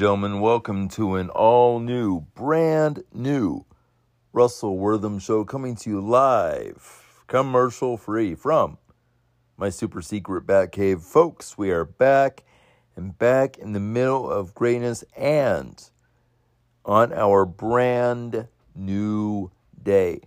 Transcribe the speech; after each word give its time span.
Gentlemen, 0.00 0.40
welcome 0.40 0.88
to 0.88 1.16
an 1.16 1.28
all 1.28 1.78
new, 1.78 2.22
brand 2.34 3.04
new 3.12 3.66
Russell 4.32 4.78
Wortham 4.78 5.18
show 5.18 5.44
coming 5.44 5.76
to 5.76 5.90
you 5.90 6.00
live, 6.00 7.22
commercial 7.26 7.98
free 7.98 8.34
from 8.34 8.78
my 9.58 9.68
super 9.68 10.00
secret 10.00 10.46
Batcave. 10.46 11.02
Folks, 11.02 11.58
we 11.58 11.70
are 11.70 11.84
back 11.84 12.44
and 12.96 13.18
back 13.18 13.58
in 13.58 13.74
the 13.74 13.78
middle 13.78 14.30
of 14.30 14.54
greatness 14.54 15.04
and 15.14 15.90
on 16.86 17.12
our 17.12 17.44
brand 17.44 18.48
new 18.74 19.50
day. 19.82 20.22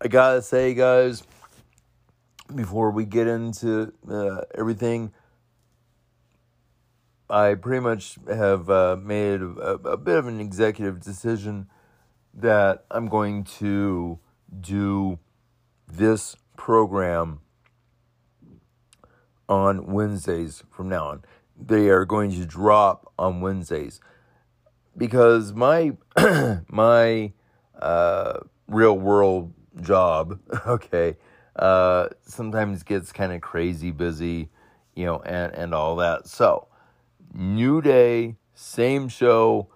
I 0.00 0.06
gotta 0.06 0.42
say, 0.42 0.74
guys, 0.74 1.24
before 2.54 2.92
we 2.92 3.04
get 3.04 3.26
into 3.26 3.92
uh, 4.08 4.42
everything, 4.54 5.10
I 7.30 7.54
pretty 7.54 7.80
much 7.80 8.18
have 8.28 8.68
uh, 8.68 8.96
made 9.00 9.40
a, 9.40 9.78
a, 9.84 9.96
bit 9.96 10.16
of 10.16 10.26
an 10.26 10.40
executive 10.40 11.00
decision 11.00 11.68
that 12.34 12.84
I'm 12.90 13.06
going 13.06 13.44
to 13.58 14.18
do 14.60 15.18
this 15.86 16.36
program 16.56 17.40
on 19.48 19.92
Wednesdays 19.92 20.64
from 20.70 20.88
now 20.88 21.06
on. 21.06 21.24
They 21.56 21.88
are 21.88 22.04
going 22.04 22.32
to 22.32 22.46
drop 22.46 23.12
on 23.18 23.40
Wednesdays 23.40 24.00
because 24.96 25.52
my 25.52 25.96
my 26.68 27.32
uh, 27.80 28.40
real 28.66 28.98
world 28.98 29.52
job, 29.80 30.38
okay, 30.66 31.16
uh, 31.56 32.08
sometimes 32.22 32.82
gets 32.82 33.12
kind 33.12 33.32
of 33.32 33.40
crazy 33.40 33.90
busy, 33.90 34.48
you 34.94 35.04
know, 35.04 35.20
and 35.20 35.54
and 35.54 35.74
all 35.74 35.96
that. 35.96 36.26
So 36.26 36.68
New 37.32 37.80
day, 37.80 38.34
same 38.54 39.08
show. 39.08 39.68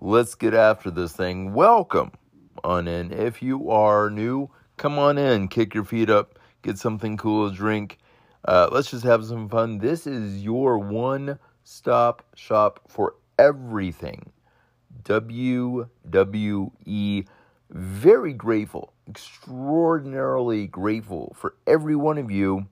Let's 0.00 0.34
get 0.34 0.54
after 0.54 0.90
this 0.90 1.12
thing. 1.12 1.52
Welcome 1.52 2.12
on 2.64 2.88
in. 2.88 3.12
If 3.12 3.42
you 3.42 3.70
are 3.70 4.08
new, 4.08 4.48
come 4.78 4.98
on 4.98 5.18
in, 5.18 5.48
kick 5.48 5.74
your 5.74 5.84
feet 5.84 6.08
up, 6.08 6.38
get 6.62 6.78
something 6.78 7.18
cool 7.18 7.50
to 7.50 7.54
drink. 7.54 7.98
Uh, 8.46 8.70
let's 8.72 8.90
just 8.90 9.04
have 9.04 9.26
some 9.26 9.50
fun. 9.50 9.76
This 9.76 10.06
is 10.06 10.42
your 10.42 10.78
one 10.78 11.38
stop 11.64 12.24
shop 12.34 12.80
for 12.88 13.16
everything. 13.38 14.32
WWE. 15.02 17.26
Very 17.68 18.32
grateful, 18.32 18.94
extraordinarily 19.06 20.66
grateful 20.66 21.36
for 21.36 21.56
every 21.66 21.96
one 21.96 22.16
of 22.16 22.30
you 22.30 22.68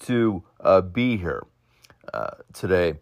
to 0.00 0.42
uh, 0.60 0.82
be 0.82 1.16
here. 1.16 1.46
Uh, 2.12 2.30
today. 2.52 2.94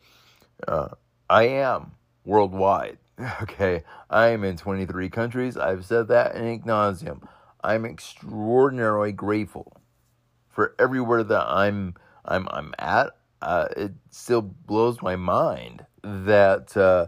Uh, 0.66 0.88
I 1.28 1.44
am 1.44 1.92
worldwide. 2.24 2.98
Okay, 3.42 3.82
I 4.10 4.26
am 4.28 4.44
in 4.44 4.58
23 4.58 5.08
countries. 5.08 5.56
I've 5.56 5.86
said 5.86 6.08
that 6.08 6.36
in 6.36 6.60
nauseum. 6.62 7.26
I'm 7.64 7.86
extraordinarily 7.86 9.12
grateful 9.12 9.81
for 10.50 10.75
everywhere 10.78 11.25
that 11.25 11.47
I'm 11.47 11.94
I'm 12.26 12.47
I'm 12.50 12.75
at. 12.78 13.16
Uh, 13.41 13.69
it 13.75 13.92
still 14.10 14.42
blows 14.42 15.00
my 15.00 15.16
mind 15.16 15.86
that 16.02 16.76
uh, 16.76 17.06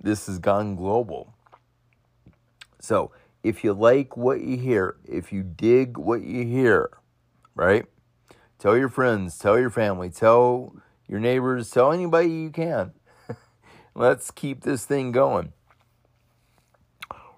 this 0.00 0.26
has 0.26 0.38
gone 0.40 0.74
global. 0.74 1.34
So, 2.80 3.12
if 3.44 3.62
you 3.62 3.74
like 3.74 4.16
what 4.16 4.40
you 4.40 4.56
hear, 4.56 4.96
if 5.04 5.32
you 5.32 5.44
dig 5.44 5.98
what 5.98 6.22
you 6.22 6.44
hear, 6.44 6.90
right? 7.54 7.86
Tell 8.58 8.76
your 8.76 8.88
friends, 8.88 9.38
tell 9.38 9.58
your 9.58 9.70
family, 9.70 10.10
tell 10.10 10.74
your 11.12 11.20
neighbors, 11.20 11.68
tell 11.68 11.92
anybody 11.92 12.30
you 12.30 12.48
can. 12.48 12.92
Let's 13.94 14.30
keep 14.30 14.62
this 14.62 14.86
thing 14.86 15.12
going. 15.12 15.52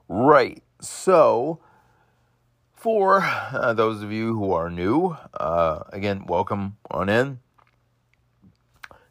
Right. 0.09 0.63
So, 0.81 1.59
for 2.73 3.23
uh, 3.23 3.73
those 3.73 4.01
of 4.01 4.13
you 4.13 4.39
who 4.39 4.53
are 4.53 4.71
new, 4.71 5.17
uh, 5.35 5.81
again, 5.89 6.25
welcome 6.27 6.77
on 6.89 7.09
in. 7.09 7.41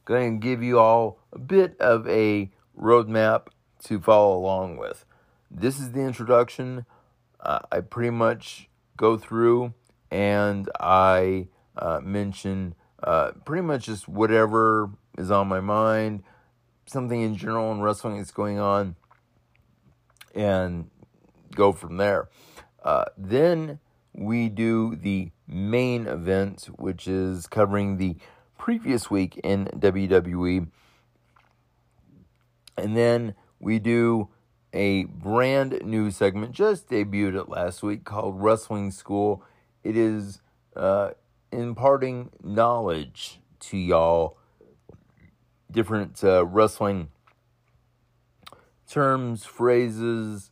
Going 0.06 0.40
to 0.40 0.47
give 0.47 0.63
you 0.63 0.80
all 0.80 1.19
a 1.34 1.40
bit 1.40 1.75
of 1.81 2.07
a 2.07 2.50
roadmap 2.80 3.47
to 3.84 4.00
follow 4.00 4.38
along 4.38 4.78
with. 4.78 5.03
This 5.51 5.78
is 5.78 5.91
the 5.91 6.00
introduction. 6.00 6.85
Uh, 7.38 7.59
I 7.69 7.81
pretty 7.81 8.12
much 8.12 8.69
go 8.95 9.18
through 9.18 9.74
and 10.09 10.69
I 10.80 11.50
uh, 11.75 12.00
mention 12.01 12.75
uh, 13.03 13.31
pretty 13.45 13.61
much 13.61 13.85
just 13.85 14.07
whatever 14.07 14.89
is 15.17 15.31
on 15.31 15.47
my 15.47 15.59
mind, 15.59 16.23
something 16.85 17.21
in 17.21 17.35
general 17.35 17.71
in 17.71 17.81
wrestling 17.81 18.17
that's 18.17 18.31
going 18.31 18.59
on, 18.59 18.95
and 20.33 20.89
go 21.55 21.71
from 21.71 21.97
there. 21.97 22.29
Uh, 22.83 23.05
then 23.17 23.79
we 24.13 24.49
do 24.49 24.95
the 24.95 25.31
main 25.47 26.07
event, 26.07 26.69
which 26.77 27.07
is 27.07 27.47
covering 27.47 27.97
the 27.97 28.15
previous 28.57 29.09
week 29.09 29.39
in 29.43 29.65
WWE. 29.65 30.67
And 32.77 32.97
then 32.97 33.35
we 33.59 33.79
do 33.79 34.29
a 34.73 35.03
brand 35.05 35.81
new 35.83 36.09
segment, 36.11 36.53
just 36.53 36.89
debuted 36.89 37.39
it 37.39 37.49
last 37.49 37.83
week, 37.83 38.03
called 38.03 38.41
Wrestling 38.41 38.91
School. 38.91 39.43
It 39.83 39.95
is 39.95 40.41
uh, 40.75 41.11
imparting 41.53 42.29
knowledge 42.43 43.39
to 43.59 43.77
y'all, 43.77 44.37
different 45.71 46.23
uh, 46.23 46.45
wrestling 46.45 47.09
terms, 48.89 49.45
phrases 49.45 50.49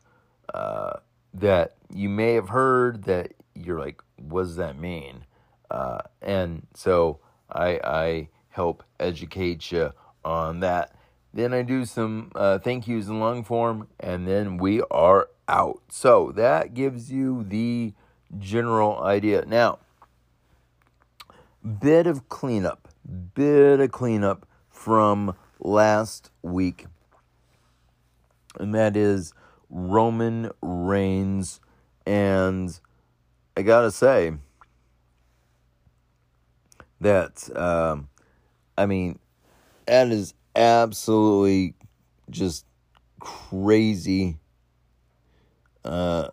uh, 0.53 0.93
that 1.33 1.75
you 1.93 2.09
may 2.09 2.33
have 2.33 2.49
heard 2.49 3.03
that 3.03 3.33
you're 3.53 3.79
like, 3.79 4.01
what 4.17 4.43
does 4.43 4.55
that 4.55 4.77
mean? 4.77 5.25
Uh, 5.69 5.99
and 6.21 6.67
so 6.73 7.19
I, 7.49 7.79
I 7.83 8.29
help 8.49 8.83
educate 8.99 9.71
you 9.71 9.91
on 10.23 10.59
that. 10.61 10.95
Then 11.33 11.53
I 11.53 11.61
do 11.61 11.85
some 11.85 12.31
uh, 12.35 12.59
thank 12.59 12.87
yous 12.87 13.07
in 13.07 13.19
long 13.19 13.43
form, 13.43 13.87
and 13.99 14.27
then 14.27 14.57
we 14.57 14.81
are 14.91 15.29
out. 15.47 15.81
So 15.89 16.31
that 16.35 16.73
gives 16.73 17.11
you 17.11 17.43
the 17.43 17.93
general 18.37 19.01
idea. 19.01 19.45
Now, 19.45 19.79
bit 21.79 22.07
of 22.07 22.29
cleanup, 22.29 22.87
bit 23.33 23.79
of 23.79 23.91
cleanup 23.91 24.47
from 24.69 25.35
last 25.59 26.31
week. 26.41 26.85
And 28.59 28.73
that 28.75 28.97
is 28.97 29.33
Roman 29.69 30.51
Reigns. 30.61 31.59
And 32.05 32.77
I 33.55 33.61
gotta 33.61 33.91
say 33.91 34.33
that, 36.99 37.49
um, 37.55 38.09
I 38.77 38.85
mean, 38.85 39.19
that 39.85 40.07
is 40.07 40.33
absolutely 40.55 41.75
just 42.29 42.65
crazy. 43.19 44.37
Uh, 45.83 46.29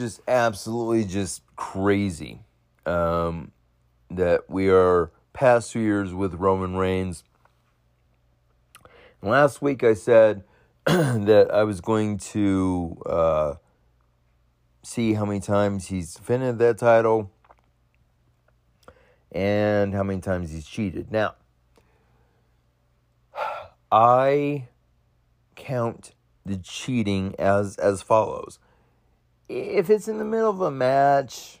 just 0.00 0.22
absolutely 0.26 1.04
just 1.04 1.42
crazy 1.56 2.40
um, 2.86 3.52
that 4.10 4.48
we 4.48 4.70
are 4.70 5.12
past 5.34 5.72
two 5.72 5.80
years 5.80 6.14
with 6.14 6.34
Roman 6.34 6.74
Reigns. 6.74 7.22
Last 9.22 9.60
week 9.60 9.84
I 9.84 9.92
said 9.92 10.42
that 10.86 11.50
I 11.52 11.64
was 11.64 11.82
going 11.82 12.16
to 12.32 12.96
uh, 13.04 13.54
see 14.82 15.12
how 15.12 15.26
many 15.26 15.40
times 15.40 15.88
he's 15.88 16.14
defended 16.14 16.58
that 16.60 16.78
title 16.78 17.30
and 19.30 19.92
how 19.92 20.02
many 20.02 20.22
times 20.22 20.50
he's 20.50 20.66
cheated. 20.66 21.12
Now, 21.12 21.34
I 23.92 24.68
count 25.56 26.14
the 26.46 26.56
cheating 26.56 27.34
as 27.38 27.76
as 27.76 28.00
follows 28.00 28.58
if 29.50 29.90
it's 29.90 30.06
in 30.06 30.18
the 30.18 30.24
middle 30.24 30.48
of 30.48 30.60
a 30.60 30.70
match, 30.70 31.58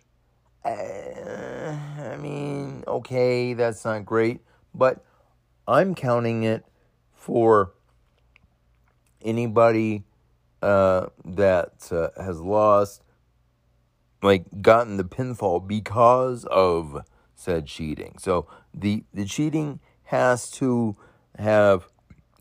uh, 0.64 0.70
I 0.70 2.16
mean, 2.20 2.84
okay, 2.86 3.52
that's 3.54 3.84
not 3.84 4.06
great, 4.06 4.40
but 4.72 5.04
I'm 5.66 5.96
counting 5.96 6.44
it 6.44 6.64
for 7.14 7.72
anybody 9.22 10.04
uh, 10.62 11.06
that 11.24 11.90
uh, 11.90 12.22
has 12.22 12.40
lost, 12.40 13.02
like 14.22 14.62
gotten 14.62 14.96
the 14.96 15.04
pinfall 15.04 15.66
because 15.66 16.44
of 16.44 17.04
said 17.34 17.66
cheating. 17.66 18.14
So 18.18 18.46
the 18.72 19.02
the 19.12 19.24
cheating 19.24 19.80
has 20.04 20.48
to 20.52 20.96
have 21.38 21.88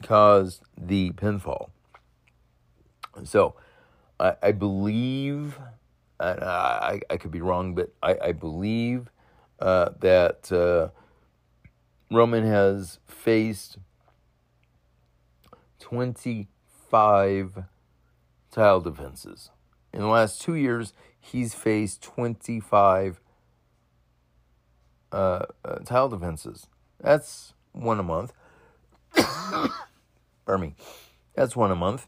caused 0.03 0.61
the 0.77 1.11
pinfall. 1.11 1.69
So 3.23 3.55
I, 4.19 4.35
I 4.41 4.51
believe 4.51 5.59
I, 6.19 6.99
I 7.09 7.17
could 7.17 7.31
be 7.31 7.41
wrong, 7.41 7.75
but 7.75 7.93
I, 8.03 8.17
I 8.21 8.31
believe 8.33 9.09
uh, 9.59 9.89
that 9.99 10.51
uh, 10.51 10.89
Roman 12.13 12.43
has 12.45 12.99
faced 13.07 13.77
25 15.79 17.63
title 18.51 18.81
defenses. 18.81 19.49
In 19.93 20.01
the 20.01 20.07
last 20.07 20.41
two 20.41 20.55
years, 20.55 20.93
he's 21.19 21.53
faced 21.53 22.01
25 22.01 23.21
uh, 25.11 25.45
uh, 25.65 26.07
defenses. 26.07 26.67
That's 26.99 27.53
one 27.71 27.99
a 27.99 28.03
month. 28.03 28.33
Pardon 29.15 29.71
me. 30.61 30.75
That's 31.35 31.55
one 31.55 31.71
a 31.71 31.75
month. 31.75 32.07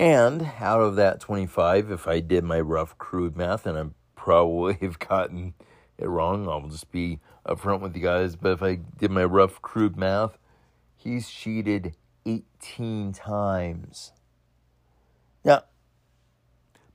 And 0.00 0.52
out 0.58 0.80
of 0.80 0.96
that 0.96 1.20
25, 1.20 1.90
if 1.90 2.08
I 2.08 2.20
did 2.20 2.42
my 2.42 2.58
rough, 2.58 2.96
crude 2.96 3.36
math, 3.36 3.66
and 3.66 3.76
I 3.76 3.84
probably 4.16 4.78
have 4.80 4.98
gotten 4.98 5.52
it 5.98 6.08
wrong, 6.08 6.48
I'll 6.48 6.66
just 6.70 6.90
be 6.90 7.20
upfront 7.46 7.82
with 7.82 7.94
you 7.94 8.02
guys. 8.02 8.34
But 8.34 8.52
if 8.52 8.62
I 8.62 8.76
did 8.76 9.10
my 9.10 9.24
rough, 9.24 9.60
crude 9.60 9.98
math, 9.98 10.38
he's 10.96 11.28
cheated 11.28 11.96
18 12.24 13.12
times. 13.12 14.12
Now, 15.44 15.64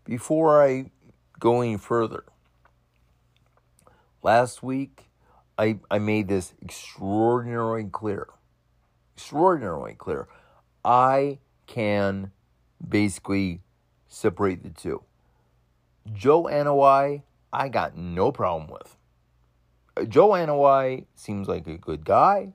before 0.03 0.63
I 0.63 0.89
go 1.39 1.61
any 1.61 1.77
further, 1.77 2.23
last 4.23 4.63
week 4.63 5.11
I, 5.59 5.77
I 5.91 5.99
made 5.99 6.27
this 6.27 6.55
extraordinarily 6.59 7.83
clear. 7.83 8.29
Extraordinarily 9.15 9.93
clear. 9.93 10.27
I 10.83 11.37
can 11.67 12.31
basically 12.89 13.61
separate 14.07 14.63
the 14.63 14.69
two. 14.69 15.03
Joe 16.13 16.43
Anoa'i, 16.43 17.23
I 17.51 17.69
got 17.69 17.97
no 17.97 18.31
problem 18.31 18.69
with. 18.69 18.97
Joe 20.09 20.29
Anoa'i 20.29 21.05
seems 21.15 21.47
like 21.47 21.67
a 21.67 21.77
good 21.77 22.03
guy, 22.03 22.53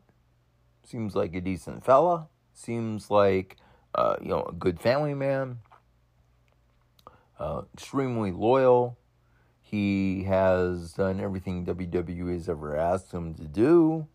seems 0.85 1.15
like 1.15 1.35
a 1.35 1.41
decent 1.41 1.85
fella, 1.85 2.29
seems 2.53 3.11
like 3.11 3.57
uh, 3.95 4.17
you 4.21 4.29
know 4.29 4.45
a 4.45 4.53
good 4.53 4.81
family 4.81 5.15
man, 5.15 5.59
uh, 7.39 7.63
extremely 7.75 8.31
loyal. 8.31 8.99
He 9.63 10.25
has 10.25 10.93
done 10.95 11.21
everything 11.21 11.65
WWE 11.65 12.35
has 12.35 12.49
ever 12.49 12.77
asked 12.77 13.13
him 13.13 13.35
to 13.35 13.45
do. 13.45 14.07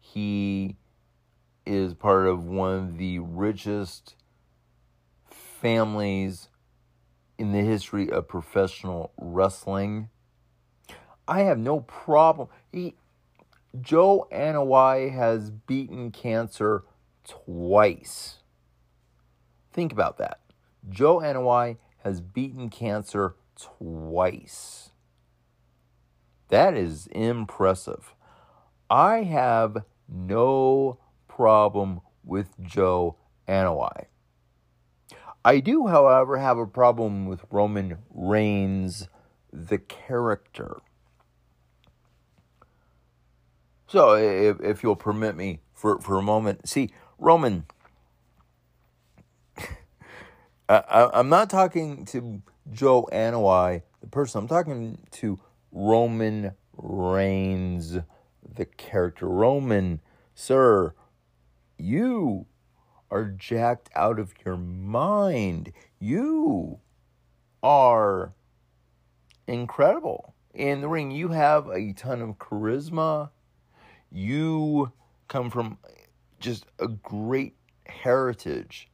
He 0.00 0.76
is 1.64 1.94
part 1.94 2.26
of 2.26 2.44
one 2.44 2.74
of 2.74 2.98
the 2.98 3.20
richest 3.20 4.16
families 5.60 6.48
in 7.38 7.52
the 7.52 7.60
history 7.60 8.10
of 8.10 8.28
professional 8.28 9.12
wrestling. 9.20 10.08
I 11.28 11.40
have 11.40 11.58
no 11.58 11.80
problem. 11.80 12.48
He, 12.72 12.94
Joe 13.80 14.28
Anoa'i 14.32 15.12
has 15.12 15.50
beaten 15.50 16.10
cancer 16.10 16.84
twice. 17.24 18.36
Think 19.72 19.92
about 19.92 20.18
that. 20.18 20.40
Joe 20.88 21.18
Anoa'i 21.18 21.76
has 22.04 22.20
beaten 22.20 22.70
cancer 22.70 23.34
twice. 23.60 24.90
That 26.48 26.74
is 26.74 27.08
impressive. 27.08 28.14
I 28.88 29.24
have 29.24 29.84
no 30.08 30.98
problem 31.26 32.00
with 32.24 32.54
Joe 32.62 33.16
Anoa'i. 33.48 34.06
I 35.46 35.60
do, 35.60 35.86
however, 35.86 36.38
have 36.38 36.58
a 36.58 36.66
problem 36.66 37.26
with 37.26 37.44
Roman 37.52 37.98
Reigns, 38.12 39.08
the 39.52 39.78
character. 39.78 40.78
So, 43.86 44.16
if, 44.16 44.60
if 44.60 44.82
you'll 44.82 44.96
permit 44.96 45.36
me 45.36 45.60
for, 45.72 46.00
for 46.00 46.18
a 46.18 46.22
moment, 46.22 46.68
see, 46.68 46.90
Roman, 47.16 47.64
I, 50.68 51.10
I'm 51.14 51.28
not 51.28 51.48
talking 51.48 52.04
to 52.06 52.42
Joe 52.72 53.08
Anoa'i, 53.12 53.82
the 54.00 54.08
person, 54.08 54.40
I'm 54.40 54.48
talking 54.48 54.98
to 55.12 55.38
Roman 55.70 56.54
Reigns, 56.76 57.98
the 58.42 58.64
character. 58.64 59.28
Roman, 59.28 60.00
sir, 60.34 60.92
you 61.78 62.46
are 63.10 63.24
jacked 63.24 63.90
out 63.94 64.18
of 64.18 64.34
your 64.44 64.56
mind. 64.56 65.72
You 65.98 66.80
are 67.62 68.32
incredible 69.46 70.34
in 70.54 70.80
the 70.80 70.88
ring. 70.88 71.10
You 71.10 71.28
have 71.28 71.68
a 71.68 71.92
ton 71.92 72.22
of 72.22 72.38
charisma. 72.38 73.30
You 74.10 74.92
come 75.28 75.50
from 75.50 75.78
just 76.40 76.66
a 76.78 76.88
great 76.88 77.54
heritage. 77.86 78.88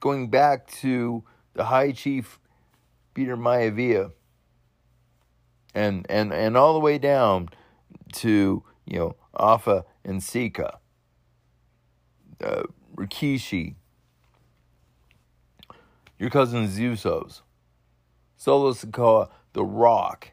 Going 0.00 0.30
back 0.30 0.66
to 0.80 1.24
the 1.54 1.64
High 1.64 1.92
Chief 1.92 2.38
Peter 3.14 3.36
Maivia 3.36 4.12
and 5.74 6.06
and 6.08 6.32
and 6.32 6.56
all 6.56 6.74
the 6.74 6.80
way 6.80 6.98
down 6.98 7.48
to 8.12 8.62
you 8.86 8.98
know 8.98 9.16
Afa 9.34 9.84
and 10.04 10.22
Sika 10.22 10.78
uh, 12.42 12.62
Rikishi, 12.96 13.74
your 16.18 16.30
cousin 16.30 16.66
Usos, 16.66 17.42
Solo 18.36 18.72
Sikoa, 18.72 19.28
The 19.52 19.64
Rock. 19.64 20.32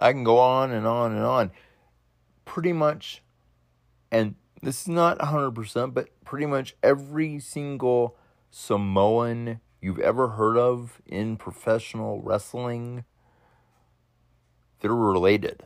I 0.00 0.12
can 0.12 0.24
go 0.24 0.38
on 0.38 0.70
and 0.70 0.86
on 0.86 1.12
and 1.12 1.24
on. 1.24 1.50
Pretty 2.44 2.72
much, 2.72 3.22
and 4.10 4.36
this 4.62 4.82
is 4.82 4.88
not 4.88 5.18
100%, 5.18 5.92
but 5.92 6.08
pretty 6.24 6.46
much 6.46 6.76
every 6.82 7.40
single 7.40 8.16
Samoan 8.50 9.60
you've 9.80 9.98
ever 9.98 10.28
heard 10.28 10.56
of 10.56 11.00
in 11.06 11.36
professional 11.36 12.20
wrestling, 12.22 13.04
they're 14.80 14.94
related. 14.94 15.64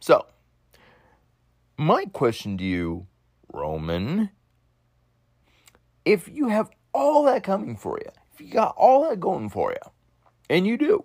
So, 0.00 0.26
my 1.80 2.04
question 2.12 2.58
to 2.58 2.64
you, 2.64 3.06
Roman, 3.50 4.28
if 6.04 6.28
you 6.28 6.48
have 6.48 6.68
all 6.92 7.24
that 7.24 7.42
coming 7.42 7.74
for 7.74 7.98
you, 7.98 8.10
if 8.34 8.40
you 8.40 8.52
got 8.52 8.74
all 8.76 9.08
that 9.08 9.18
going 9.18 9.48
for 9.48 9.70
you, 9.70 9.90
and 10.50 10.66
you 10.66 10.76
do, 10.76 11.04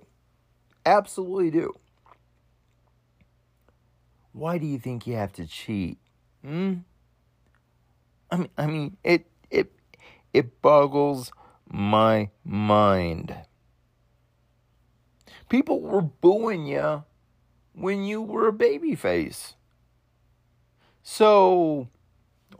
absolutely 0.85 1.49
do, 1.49 1.71
why 4.33 4.57
do 4.57 4.65
you 4.65 4.77
think 4.77 5.07
you 5.07 5.15
have 5.15 5.31
to 5.33 5.47
cheat? 5.47 5.97
Hmm? 6.43 6.73
I 8.29 8.37
mean, 8.37 8.49
I 8.57 8.65
mean, 8.67 8.97
it 9.01 9.27
it 9.49 9.71
it 10.33 10.61
boggles 10.61 11.31
my 11.69 12.31
mind. 12.43 13.33
People 15.47 15.79
were 15.79 16.01
booing 16.01 16.65
you 16.65 17.03
when 17.71 18.03
you 18.03 18.21
were 18.21 18.49
a 18.49 18.53
baby 18.53 18.93
face. 18.95 19.53
So, 21.07 21.87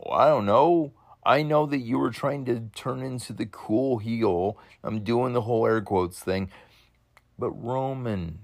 I 0.07 0.27
don't 0.27 0.45
know. 0.45 0.93
I 1.25 1.41
know 1.41 1.65
that 1.65 1.79
you 1.79 1.97
were 1.97 2.11
trying 2.11 2.45
to 2.45 2.69
turn 2.75 3.01
into 3.01 3.33
the 3.33 3.47
cool 3.47 3.97
heel. 3.97 4.59
I'm 4.83 4.99
doing 4.99 5.33
the 5.33 5.41
whole 5.41 5.65
air 5.65 5.81
quotes 5.81 6.19
thing. 6.19 6.51
But, 7.39 7.49
Roman, 7.49 8.37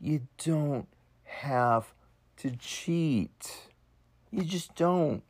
you 0.00 0.22
don't 0.42 0.88
have 1.24 1.92
to 2.38 2.52
cheat. 2.52 3.68
You 4.30 4.44
just 4.44 4.74
don't. 4.74 5.22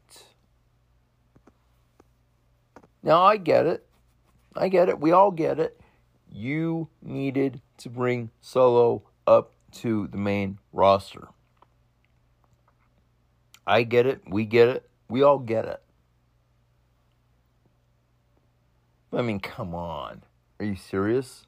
Now, 3.03 3.21
I 3.25 3.37
get 3.37 3.67
it. 3.67 3.85
I 4.55 4.69
get 4.69 4.89
it. 4.89 5.01
We 5.01 5.11
all 5.11 5.33
get 5.33 5.59
it. 5.59 5.81
You 6.31 6.87
needed 7.03 7.61
to 7.79 7.91
bring 7.91 8.31
Solo 8.41 9.03
up 9.27 9.55
to 9.73 10.07
the 10.07 10.19
main 10.19 10.61
roster. 10.73 11.31
I 13.67 13.83
get 13.83 14.07
it. 14.07 14.23
We 14.27 14.45
get 14.45 14.69
it. 14.69 14.89
We 15.09 15.23
all 15.23 15.39
get 15.39 15.65
it. 15.65 15.83
I 19.13 19.23
mean, 19.23 19.41
come 19.41 19.75
on. 19.75 20.23
Are 20.61 20.67
you 20.67 20.77
serious? 20.77 21.47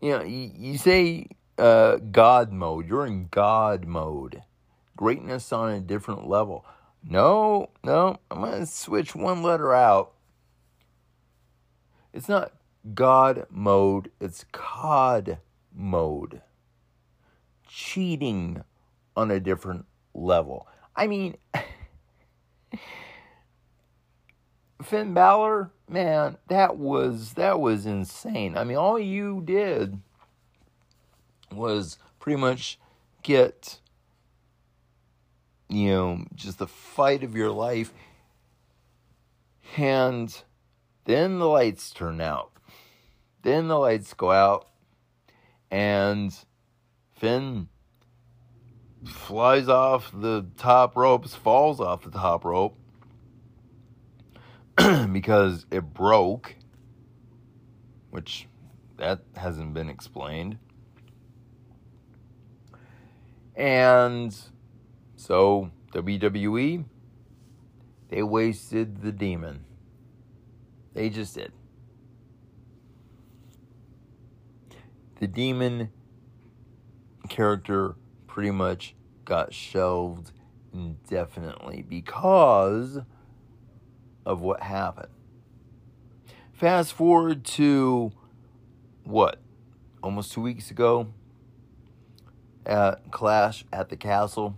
You 0.00 0.10
know, 0.10 0.22
you, 0.22 0.50
you 0.54 0.78
say 0.78 1.28
uh, 1.56 1.96
God 1.96 2.52
mode. 2.52 2.88
You're 2.88 3.06
in 3.06 3.28
God 3.30 3.86
mode. 3.86 4.42
Greatness 4.96 5.52
on 5.52 5.70
a 5.70 5.80
different 5.80 6.28
level. 6.28 6.64
No, 7.02 7.70
no. 7.82 8.18
I'm 8.30 8.40
going 8.40 8.60
to 8.60 8.66
switch 8.66 9.14
one 9.14 9.42
letter 9.42 9.72
out. 9.72 10.12
It's 12.12 12.28
not 12.28 12.52
God 12.94 13.46
mode, 13.50 14.10
it's 14.20 14.44
COD 14.52 15.38
mode. 15.74 16.42
Cheating 17.68 18.64
on 19.18 19.30
a 19.30 19.40
different 19.40 19.84
level. 20.14 20.66
I 20.94 21.06
mean, 21.06 21.36
Finn 24.82 25.12
Balor, 25.14 25.70
man, 25.88 26.38
that 26.48 26.76
was 26.76 27.34
that 27.34 27.60
was 27.60 27.86
insane. 27.86 28.56
I 28.56 28.64
mean, 28.64 28.76
all 28.76 28.98
you 28.98 29.42
did 29.44 30.00
was 31.50 31.98
pretty 32.20 32.40
much 32.40 32.78
get 33.22 33.80
you 35.68 35.90
know, 35.90 36.24
just 36.34 36.58
the 36.58 36.66
fight 36.66 37.22
of 37.22 37.36
your 37.36 37.50
life. 37.50 37.92
And 39.76 40.34
then 41.04 41.38
the 41.38 41.46
lights 41.46 41.90
turn 41.90 42.20
out. 42.20 42.52
Then 43.42 43.68
the 43.68 43.78
lights 43.78 44.14
go 44.14 44.32
out. 44.32 44.66
And 45.70 46.34
Finn 47.16 47.68
flies 49.04 49.68
off 49.68 50.10
the 50.12 50.46
top 50.56 50.96
ropes, 50.96 51.34
falls 51.34 51.80
off 51.80 52.02
the 52.02 52.10
top 52.10 52.44
rope 52.44 52.76
because 55.12 55.66
it 55.70 55.92
broke, 55.94 56.56
which 58.10 58.46
that 58.96 59.20
hasn't 59.36 59.74
been 59.74 59.88
explained. 59.88 60.58
And 63.54 64.36
so, 65.16 65.70
WWE, 65.92 66.84
they 68.08 68.22
wasted 68.22 69.02
the 69.02 69.12
demon. 69.12 69.64
They 70.94 71.10
just 71.10 71.34
did. 71.34 71.52
The 75.20 75.26
demon 75.26 75.90
character 77.28 77.96
pretty 78.38 78.52
much 78.52 78.94
got 79.24 79.52
shelved 79.52 80.30
indefinitely 80.72 81.82
because 81.82 83.00
of 84.24 84.40
what 84.40 84.62
happened. 84.62 85.08
Fast 86.52 86.92
forward 86.92 87.44
to 87.44 88.12
what? 89.02 89.40
Almost 90.04 90.30
two 90.30 90.40
weeks 90.40 90.70
ago 90.70 91.08
at 92.64 93.10
Clash 93.10 93.64
at 93.72 93.88
the 93.88 93.96
Castle 93.96 94.56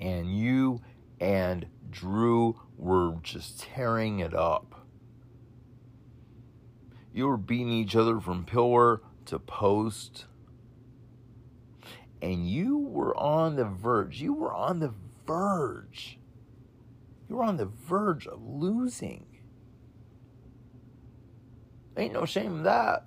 and 0.00 0.36
you 0.36 0.80
and 1.20 1.66
Drew 1.88 2.60
were 2.78 3.14
just 3.22 3.60
tearing 3.60 4.18
it 4.18 4.34
up. 4.34 4.88
You 7.14 7.28
were 7.28 7.36
beating 7.36 7.70
each 7.70 7.94
other 7.94 8.18
from 8.18 8.44
pillar 8.44 9.02
to 9.26 9.38
post. 9.38 10.24
And 12.22 12.48
you 12.48 12.78
were 12.78 13.16
on 13.16 13.56
the 13.56 13.64
verge. 13.64 14.20
You 14.20 14.34
were 14.34 14.52
on 14.52 14.80
the 14.80 14.92
verge. 15.26 16.18
You 17.28 17.36
were 17.36 17.44
on 17.44 17.56
the 17.56 17.66
verge 17.66 18.26
of 18.26 18.42
losing. 18.44 19.26
Ain't 21.96 22.12
no 22.12 22.24
shame 22.24 22.58
in 22.58 22.62
that. 22.64 23.06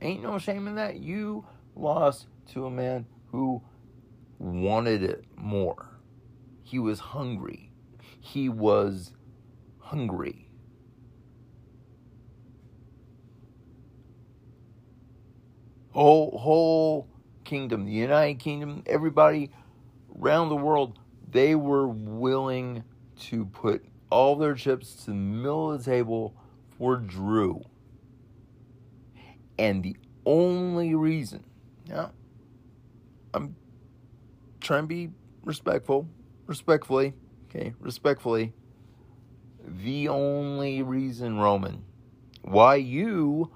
Ain't 0.00 0.22
no 0.22 0.38
shame 0.38 0.66
in 0.68 0.76
that. 0.76 1.00
You 1.00 1.46
lost 1.74 2.26
to 2.52 2.66
a 2.66 2.70
man 2.70 3.06
who 3.30 3.62
wanted 4.38 5.02
it 5.02 5.24
more. 5.36 6.00
He 6.62 6.78
was 6.78 7.00
hungry. 7.00 7.72
He 8.20 8.48
was 8.48 9.12
hungry. 9.78 10.47
Whole 15.92 16.38
whole 16.38 17.08
kingdom, 17.44 17.86
the 17.86 17.92
United 17.92 18.38
Kingdom, 18.38 18.82
everybody 18.86 19.50
around 20.20 20.50
the 20.50 20.56
world, 20.56 20.98
they 21.30 21.54
were 21.54 21.88
willing 21.88 22.84
to 23.20 23.46
put 23.46 23.84
all 24.10 24.36
their 24.36 24.54
chips 24.54 24.94
to 25.04 25.06
the 25.06 25.16
middle 25.16 25.72
of 25.72 25.84
the 25.84 25.90
table 25.90 26.34
for 26.76 26.96
Drew. 26.96 27.64
And 29.58 29.82
the 29.82 29.96
only 30.24 30.94
reason, 30.94 31.44
yeah, 31.86 32.08
I'm 33.34 33.56
trying 34.60 34.84
to 34.84 34.86
be 34.86 35.10
respectful, 35.42 36.08
respectfully, 36.46 37.14
okay, 37.48 37.74
respectfully. 37.80 38.52
The 39.66 40.08
only 40.08 40.82
reason, 40.82 41.38
Roman, 41.38 41.84
why 42.42 42.76
you 42.76 43.50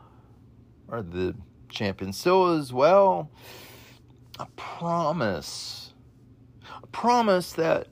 are 0.89 1.03
the 1.03 1.35
champion 1.73 2.13
still 2.13 2.53
as 2.53 2.73
well, 2.73 3.31
a 4.39 4.47
promise. 4.57 5.95
A 6.83 6.87
promise 6.87 7.53
that 7.55 7.89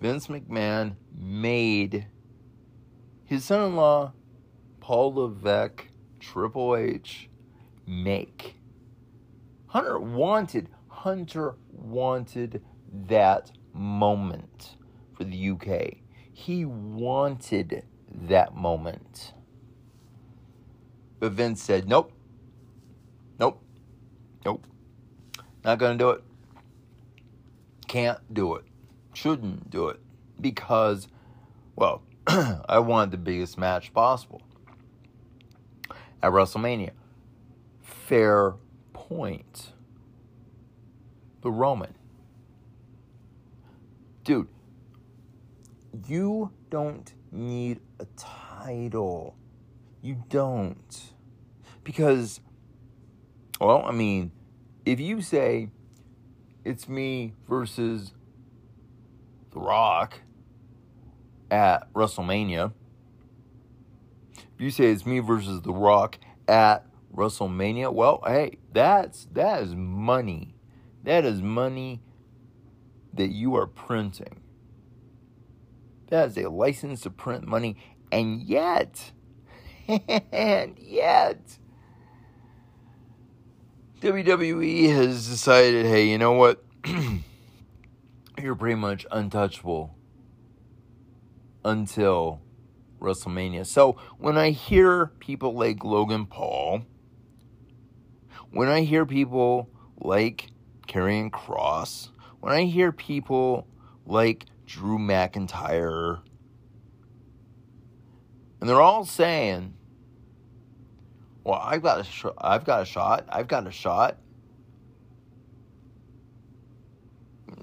Vince 0.00 0.28
McMahon 0.28 0.94
made 1.12 2.06
his 3.24 3.44
son 3.44 3.66
in 3.66 3.76
law, 3.76 4.12
Paul 4.80 5.14
Levesque, 5.14 5.88
Triple 6.20 6.76
H, 6.76 7.28
make. 7.86 8.54
Hunter 9.66 9.98
wanted 9.98 10.68
Hunter 10.88 11.56
wanted 11.70 12.62
that 13.06 13.52
moment 13.72 14.76
for 15.16 15.24
the 15.24 15.50
UK. 15.50 15.98
He 16.32 16.64
wanted 16.64 17.84
that 18.10 18.54
moment. 18.54 19.34
But 21.18 21.32
Vince 21.32 21.62
said, 21.62 21.88
nope, 21.88 22.12
nope, 23.38 23.62
nope, 24.44 24.64
not 25.64 25.78
going 25.78 25.98
to 25.98 26.04
do 26.04 26.10
it. 26.10 26.22
Can't 27.88 28.18
do 28.32 28.54
it. 28.54 28.64
Shouldn't 29.14 29.70
do 29.70 29.88
it. 29.88 29.98
Because, 30.40 31.08
well, 31.74 32.02
I 32.26 32.78
wanted 32.78 33.10
the 33.10 33.18
biggest 33.18 33.58
match 33.58 33.92
possible 33.92 34.42
at 36.22 36.30
WrestleMania. 36.30 36.90
Fair 37.82 38.54
point 38.92 39.72
the 41.40 41.50
Roman. 41.50 41.94
Dude, 44.24 44.48
you 46.06 46.50
don't 46.70 47.12
need 47.32 47.80
a 48.00 48.06
title. 48.16 49.36
You 50.02 50.22
don't. 50.28 51.12
Because, 51.84 52.40
well, 53.60 53.84
I 53.84 53.92
mean, 53.92 54.32
if 54.84 55.00
you 55.00 55.20
say 55.20 55.70
it's 56.64 56.88
me 56.88 57.34
versus 57.48 58.12
The 59.52 59.60
Rock 59.60 60.20
at 61.50 61.92
WrestleMania, 61.94 62.72
if 64.36 64.60
you 64.60 64.70
say 64.70 64.86
it's 64.86 65.06
me 65.06 65.18
versus 65.20 65.62
The 65.62 65.72
Rock 65.72 66.18
at 66.46 66.86
WrestleMania, 67.14 67.92
well, 67.92 68.22
hey, 68.26 68.58
that's 68.72 69.26
that 69.32 69.62
is 69.62 69.74
money 69.74 70.54
that 71.08 71.24
is 71.24 71.40
money 71.40 72.02
that 73.14 73.28
you 73.28 73.56
are 73.56 73.66
printing. 73.66 74.42
That 76.08 76.28
is 76.28 76.36
a 76.36 76.50
license 76.50 77.00
to 77.02 77.10
print 77.10 77.46
money. 77.46 77.76
And 78.12 78.42
yet, 78.42 79.12
and 79.88 80.78
yet, 80.78 81.40
WWE 84.00 84.94
has 84.94 85.28
decided 85.28 85.86
hey, 85.86 86.08
you 86.08 86.18
know 86.18 86.32
what? 86.32 86.62
You're 88.42 88.54
pretty 88.54 88.76
much 88.76 89.06
untouchable 89.10 89.96
until 91.64 92.40
WrestleMania. 93.00 93.66
So 93.66 93.96
when 94.18 94.36
I 94.36 94.50
hear 94.50 95.06
people 95.20 95.54
like 95.54 95.82
Logan 95.84 96.26
Paul, 96.26 96.82
when 98.50 98.68
I 98.68 98.82
hear 98.82 99.06
people 99.06 99.70
like 99.98 100.48
Karrion 100.86 101.32
Cross, 101.32 102.10
when 102.40 102.52
I 102.52 102.64
hear 102.64 102.92
people 102.92 103.66
like 104.06 104.44
Drew 104.66 104.98
McIntyre, 104.98 106.20
and 108.60 108.68
they're 108.68 108.80
all 108.80 109.04
saying, 109.04 109.74
"Well, 111.48 111.62
I've 111.64 111.82
got 111.82 112.00
a, 112.00 112.04
sh- 112.04 112.26
I've 112.36 112.66
got 112.66 112.82
a 112.82 112.84
shot. 112.84 113.24
I've 113.30 113.48
got 113.48 113.66
a 113.66 113.70
shot." 113.70 114.18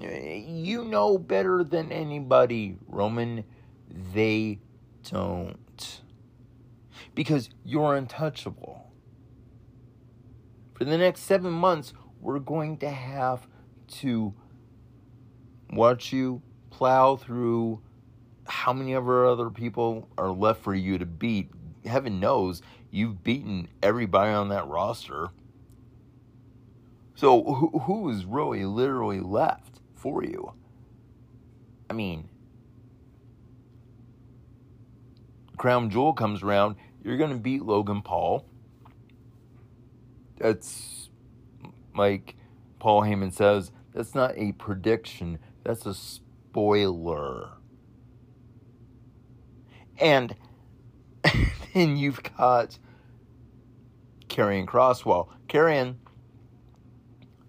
Eh, 0.02 0.42
you 0.44 0.84
know 0.84 1.16
better 1.18 1.62
than 1.62 1.92
anybody, 1.92 2.78
Roman. 2.88 3.44
They 4.12 4.58
don't. 5.08 6.00
Because 7.14 7.48
you're 7.64 7.94
untouchable. 7.94 8.90
For 10.74 10.84
the 10.84 10.98
next 10.98 11.20
seven 11.20 11.52
months, 11.52 11.94
we're 12.20 12.40
going 12.40 12.78
to 12.78 12.90
have 12.90 13.46
to 13.98 14.34
watch 15.70 16.12
you 16.12 16.42
plow 16.70 17.14
through 17.14 17.80
how 18.48 18.72
many 18.72 18.96
ever 18.96 19.28
other 19.28 19.48
people 19.48 20.08
are 20.18 20.32
left 20.32 20.64
for 20.64 20.74
you 20.74 20.98
to 20.98 21.06
beat. 21.06 21.52
Heaven 21.84 22.18
knows 22.18 22.62
you've 22.96 23.22
beaten 23.22 23.68
everybody 23.82 24.32
on 24.32 24.48
that 24.48 24.66
roster. 24.66 25.28
So 27.14 27.42
who, 27.42 28.08
is 28.08 28.24
really 28.24 28.64
literally 28.64 29.20
left 29.20 29.80
for 29.94 30.24
you? 30.24 30.54
I 31.90 31.92
mean, 31.92 32.28
Crown 35.58 35.90
Jewel 35.90 36.14
comes 36.14 36.42
around, 36.42 36.76
you're 37.04 37.18
going 37.18 37.30
to 37.30 37.36
beat 37.36 37.62
Logan 37.62 38.00
Paul. 38.00 38.46
That's 40.38 41.10
like 41.94 42.34
Paul 42.78 43.02
Heyman 43.02 43.32
says, 43.32 43.72
that's 43.94 44.14
not 44.14 44.32
a 44.36 44.52
prediction, 44.52 45.38
that's 45.64 45.84
a 45.84 45.94
spoiler. 45.94 47.50
And 49.98 50.34
then 51.74 51.96
you've 51.98 52.22
got 52.36 52.78
Karrion 54.36 54.66
Crosswell. 54.66 55.28
Karrion, 55.48 55.96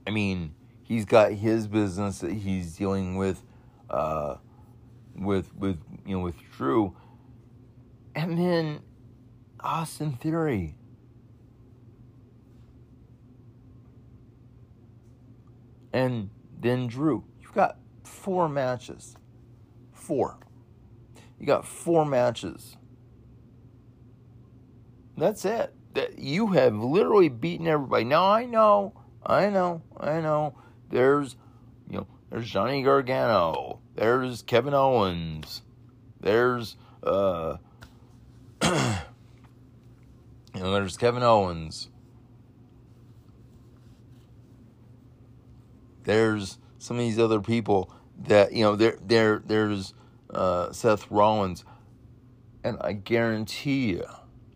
I 0.06 0.12
mean, 0.12 0.54
he's 0.82 1.04
got 1.04 1.34
his 1.34 1.68
business 1.68 2.20
that 2.20 2.32
he's 2.32 2.78
dealing 2.78 3.18
with, 3.18 3.44
uh, 3.90 4.36
with 5.14 5.54
with 5.54 5.78
you 6.06 6.16
know 6.18 6.24
with 6.24 6.36
Drew, 6.56 6.96
and 8.16 8.38
then 8.38 8.80
Austin 9.60 10.14
Theory. 10.14 10.76
And 15.92 16.30
then 16.60 16.88
Drew. 16.88 17.24
You've 17.42 17.54
got 17.54 17.80
four 18.04 18.48
matches. 18.48 19.16
Four. 19.94 20.38
You 21.40 21.48
got 21.48 21.66
four 21.66 22.06
matches. 22.06 22.78
That's 25.18 25.44
it. 25.44 25.74
That 25.98 26.20
you 26.20 26.50
have 26.50 26.76
literally 26.76 27.28
beaten 27.28 27.66
everybody. 27.66 28.04
Now 28.04 28.28
I 28.28 28.46
know, 28.46 28.94
I 29.26 29.50
know, 29.50 29.82
I 30.00 30.22
know. 30.22 30.54
There's, 30.92 31.36
you 31.90 31.98
know, 31.98 32.08
there's 32.30 32.48
Johnny 32.48 32.84
Gargano. 32.84 33.80
There's 33.96 34.44
Kevin 34.44 34.76
Owens. 34.76 35.64
There's, 36.20 36.78
uh, 37.02 37.58
you 38.64 38.70
know, 40.54 40.72
there's 40.72 40.98
Kevin 40.98 41.24
Owens. 41.24 41.90
There's 46.04 46.60
some 46.78 46.98
of 46.98 47.02
these 47.02 47.18
other 47.18 47.40
people 47.42 47.92
that 48.28 48.54
you 48.54 48.64
know. 48.64 48.76
There, 48.76 49.00
there, 49.04 49.42
there's 49.44 49.96
uh, 50.30 50.72
Seth 50.72 51.10
Rollins, 51.10 51.66
and 52.64 52.78
I 52.82 52.94
guarantee 52.94 53.94
you, 53.94 54.06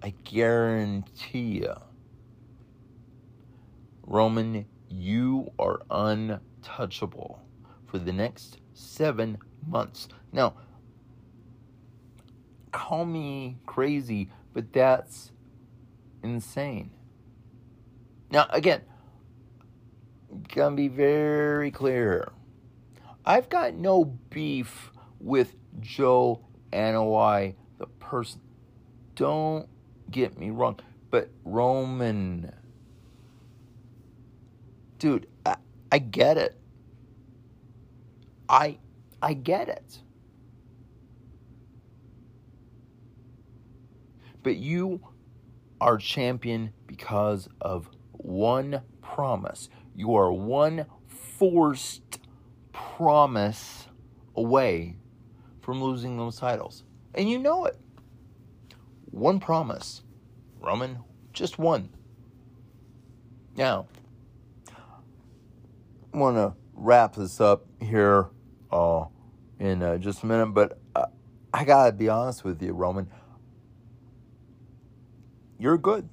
I 0.04 0.14
guarantee 0.24 1.60
you, 1.62 1.76
Roman, 4.02 4.66
you 4.90 5.52
are 5.60 5.82
untouchable 5.92 7.40
for 7.86 8.00
the 8.00 8.12
next 8.12 8.58
seven 8.74 9.38
months. 9.68 10.08
Now, 10.34 10.56
call 12.72 13.06
me 13.06 13.60
crazy, 13.68 14.30
but 14.54 14.74
that's 14.74 15.32
insane. 16.24 16.92
Now, 18.32 18.48
again, 18.50 18.82
gonna 20.56 20.76
be 20.76 20.88
very 20.88 21.70
clear. 21.70 22.32
I've 23.24 23.50
got 23.50 23.76
no 23.76 24.06
beef 24.06 24.92
with 25.20 25.56
Joe 25.80 26.44
Anoa'i, 26.74 27.56
the 27.78 27.86
person. 27.86 28.42
Don't 29.16 29.68
get 30.12 30.38
me 30.38 30.50
wrong, 30.50 30.80
but 31.10 31.30
Roman, 31.44 32.52
dude, 35.00 35.28
I, 35.46 35.56
I 35.92 36.00
get 36.00 36.38
it. 36.38 36.58
I 38.50 38.78
I 39.22 39.34
get 39.34 39.70
it. 39.70 40.00
But 44.44 44.58
you 44.58 45.02
are 45.80 45.98
champion 45.98 46.74
because 46.88 47.48
of 47.60 47.90
one 48.12 48.82
promise. 49.02 49.70
You 49.96 50.16
are 50.16 50.32
one 50.32 50.86
forced 51.08 52.20
promise 52.72 53.88
away 54.36 54.96
from 55.62 55.82
losing 55.82 56.18
those 56.18 56.38
titles. 56.38 56.84
And 57.14 57.30
you 57.30 57.40
know 57.40 57.66
it. 57.66 57.81
One 59.12 59.40
promise. 59.40 60.02
Roman, 60.60 61.00
just 61.34 61.60
one. 61.60 61.90
Now, 63.56 63.88
I 66.14 66.18
want 66.18 66.38
to 66.38 66.54
wrap 66.74 67.16
this 67.16 67.42
up 67.42 67.66
here 67.82 68.28
uh, 68.72 69.06
in 69.60 69.84
uh, 69.84 69.98
just 69.98 70.24
a 70.24 70.26
minute, 70.26 70.48
but 70.48 70.80
uh, 70.96 71.06
I 71.54 71.66
got 71.66 71.88
to 71.88 71.92
be 71.92 72.10
honest 72.10 72.44
with 72.44 72.62
you, 72.62 72.74
Roman. 72.74 73.10
You're 75.60 75.78
good. 75.78 76.10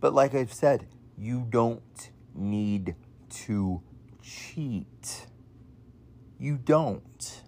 But 0.00 0.14
like 0.14 0.34
I've 0.34 0.52
said, 0.52 0.88
you 1.16 1.46
don't 1.48 2.10
need 2.34 2.94
to 3.30 3.82
cheat. 4.22 5.26
You 6.38 6.56
don't. 6.56 7.42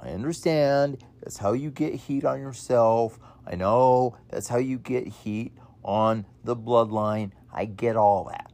I 0.00 0.10
understand 0.10 1.04
that's 1.22 1.38
how 1.38 1.52
you 1.52 1.70
get 1.70 1.94
heat 1.94 2.24
on 2.24 2.40
yourself. 2.40 3.18
I 3.46 3.56
know 3.56 4.16
that's 4.28 4.48
how 4.48 4.58
you 4.58 4.78
get 4.78 5.06
heat 5.06 5.52
on 5.84 6.26
the 6.44 6.56
bloodline. 6.56 7.32
I 7.52 7.64
get 7.64 7.96
all 7.96 8.24
that. 8.24 8.52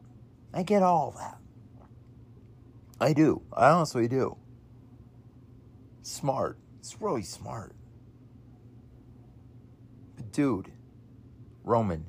I 0.53 0.63
get 0.63 0.83
all 0.83 1.15
that. 1.19 1.39
I 3.01 3.13
do. 3.13 3.43
I 3.53 3.71
honestly 3.71 4.09
do. 4.09 4.37
Smart. 6.03 6.59
It's 6.81 7.01
really 7.01 7.23
smart. 7.23 7.75
But 10.17 10.33
dude, 10.33 10.73
Roman, 11.65 12.07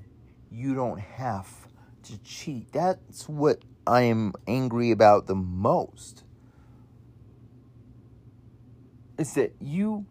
you 0.50 0.74
don't 0.74 1.00
have 1.00 1.68
to 2.04 2.18
cheat. 2.20 2.72
That's 2.72 3.28
what 3.28 3.62
I 3.86 4.04
am 4.04 4.34
angry 4.48 4.92
about 4.92 5.28
the 5.28 5.36
most. 5.36 6.24
Is 9.18 9.34
that 9.34 9.54
you 9.60 10.06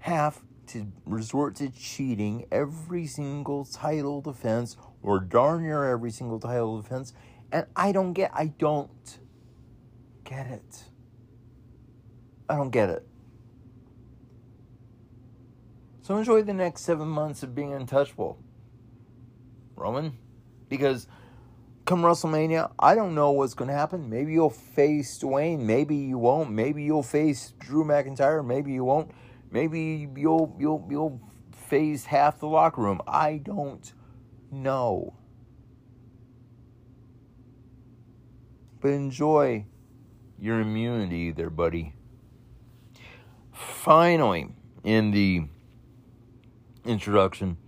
have 0.00 0.40
to 0.70 0.86
resort 1.04 1.56
to 1.56 1.70
cheating 1.70 2.46
every 2.50 3.06
single 3.06 3.64
title 3.64 4.20
defense 4.20 4.76
or 5.02 5.20
darn 5.20 5.62
near 5.62 5.84
every 5.84 6.10
single 6.10 6.40
title 6.40 6.80
defense. 6.80 7.12
And 7.52 7.66
I 7.74 7.92
don't 7.92 8.12
get, 8.12 8.30
I 8.34 8.46
don't 8.46 9.18
get 10.24 10.46
it. 10.46 10.84
I 12.48 12.56
don't 12.56 12.70
get 12.70 12.90
it. 12.90 13.06
So 16.02 16.16
enjoy 16.16 16.42
the 16.42 16.54
next 16.54 16.82
seven 16.82 17.08
months 17.08 17.42
of 17.42 17.54
being 17.54 17.72
untouchable. 17.72 18.38
Roman, 19.76 20.18
because 20.68 21.06
come 21.84 22.02
WrestleMania, 22.02 22.70
I 22.78 22.94
don't 22.94 23.14
know 23.14 23.30
what's 23.32 23.54
going 23.54 23.68
to 23.68 23.76
happen. 23.76 24.10
Maybe 24.10 24.32
you'll 24.32 24.50
face 24.50 25.18
Dwayne. 25.18 25.60
Maybe 25.60 25.96
you 25.96 26.18
won't. 26.18 26.50
Maybe 26.50 26.82
you'll 26.82 27.02
face 27.02 27.54
Drew 27.58 27.84
McIntyre. 27.84 28.44
Maybe 28.44 28.72
you 28.72 28.84
won't. 28.84 29.10
Maybe 29.50 30.08
you'll 30.16 30.56
you'll 30.58 30.86
you'll 30.90 31.20
face 31.52 32.04
half 32.06 32.38
the 32.38 32.46
locker 32.46 32.82
room. 32.82 33.00
I 33.06 33.38
don't 33.38 33.92
know. 34.50 35.14
But 38.80 38.88
enjoy 38.92 39.66
your 40.38 40.60
immunity 40.60 41.32
there, 41.32 41.50
buddy. 41.50 41.94
Finally, 43.52 44.48
in 44.84 45.10
the 45.10 45.42
introduction, 46.84 47.58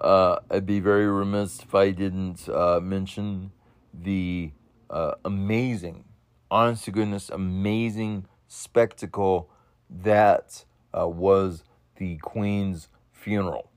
uh, 0.00 0.40
I'd 0.50 0.66
be 0.66 0.80
very 0.80 1.06
remiss 1.06 1.60
if 1.60 1.74
I 1.74 1.90
didn't 1.90 2.48
uh, 2.48 2.80
mention 2.80 3.52
the 3.94 4.52
uh, 4.90 5.12
amazing, 5.24 6.04
honest 6.50 6.84
to 6.84 6.90
goodness, 6.90 7.30
amazing 7.30 8.26
spectacle 8.48 9.50
that 9.88 10.64
uh, 10.96 11.08
was 11.08 11.64
the 11.96 12.16
Queen's 12.18 12.88
funeral. 13.12 13.70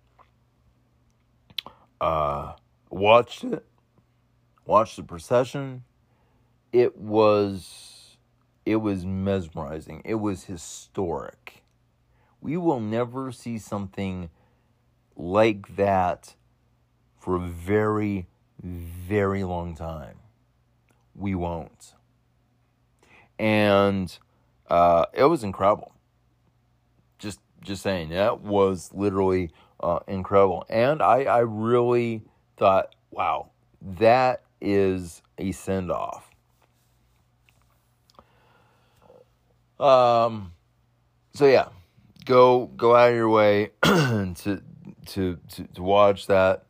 Uh, 1.99 2.54
watched 2.89 3.43
it, 3.43 3.65
watched 4.65 4.97
the 4.97 5.04
procession. 5.04 5.84
It 6.71 6.97
was, 6.97 8.17
it 8.65 8.78
was 8.78 9.06
mesmerizing. 9.06 10.02
It 10.04 10.15
was 10.15 10.45
historic. 10.45 11.63
We 12.41 12.58
will 12.58 12.82
never 12.82 13.32
see 13.32 13.58
something 13.58 14.30
like 15.15 15.76
that 15.76 16.36
for 17.17 17.38
a 17.38 17.39
very, 17.39 18.28
very 18.62 19.43
long 19.43 19.76
time. 19.76 20.17
We 21.15 21.36
won't. 21.36 21.93
And 23.39 24.17
uh, 24.69 25.06
it 25.13 25.23
was 25.23 25.43
incredible. 25.43 25.92
Just, 27.63 27.82
saying, 27.82 28.10
that 28.10 28.41
was 28.41 28.91
literally 28.93 29.52
uh, 29.80 29.99
incredible. 30.08 30.65
And 30.69 31.02
I, 31.02 31.23
I 31.23 31.39
really 31.39 32.23
thought, 32.58 32.95
wow, 33.12 33.52
that 33.82 34.43
is 34.62 35.21
a 35.38 35.52
send 35.52 35.91
off. 35.91 36.30
Um, 39.80 40.54
so 41.34 41.45
yeah, 41.45 41.69
go 42.26 42.67
go 42.67 42.95
out 42.95 43.10
of 43.10 43.15
your 43.15 43.30
way 43.30 43.71
to, 43.84 44.62
to 45.08 45.38
to 45.49 45.67
to 45.73 45.84
watch 45.84 46.28
that. 46.28 46.65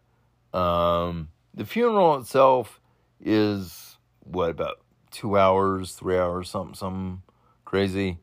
Um, 0.53 1.29
the 1.53 1.65
funeral 1.65 2.15
itself 2.15 2.79
is 3.19 3.97
what 4.21 4.49
about 4.49 4.79
two 5.11 5.37
hours, 5.37 5.93
three 5.93 6.17
hours, 6.17 6.49
something, 6.49 6.75
something 6.75 7.21
crazy. 7.65 8.17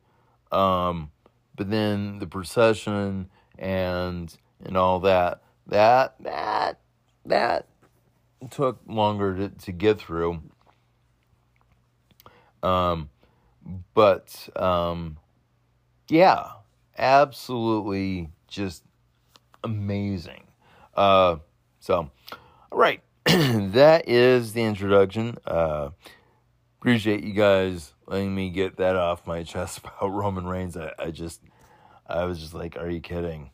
Um, 0.50 1.10
but 1.60 1.68
then 1.68 2.18
the 2.20 2.26
procession 2.26 3.28
and 3.58 4.34
and 4.64 4.78
all 4.78 4.98
that, 5.00 5.42
that 5.66 6.14
that 6.20 6.80
that 7.26 7.66
took 8.48 8.80
longer 8.86 9.36
to, 9.36 9.48
to 9.50 9.70
get 9.70 10.00
through. 10.00 10.40
Um, 12.62 13.10
but 13.92 14.48
um, 14.56 15.18
yeah, 16.08 16.46
absolutely 16.96 18.30
just 18.48 18.82
amazing. 19.62 20.44
Uh, 20.94 21.36
so, 21.78 22.10
all 22.72 22.78
right, 22.78 23.02
that 23.26 24.08
is 24.08 24.54
the 24.54 24.62
introduction. 24.62 25.36
Uh, 25.46 25.90
appreciate 26.78 27.22
you 27.22 27.34
guys 27.34 27.92
letting 28.10 28.34
me 28.34 28.50
get 28.50 28.76
that 28.76 28.96
off 28.96 29.26
my 29.26 29.44
chest 29.44 29.78
about 29.84 30.08
Roman 30.08 30.46
Reigns. 30.46 30.76
I, 30.76 30.92
I 30.98 31.10
just, 31.10 31.40
I 32.06 32.24
was 32.24 32.40
just 32.40 32.52
like, 32.52 32.76
are 32.76 32.90
you 32.90 33.00
kidding? 33.00 33.52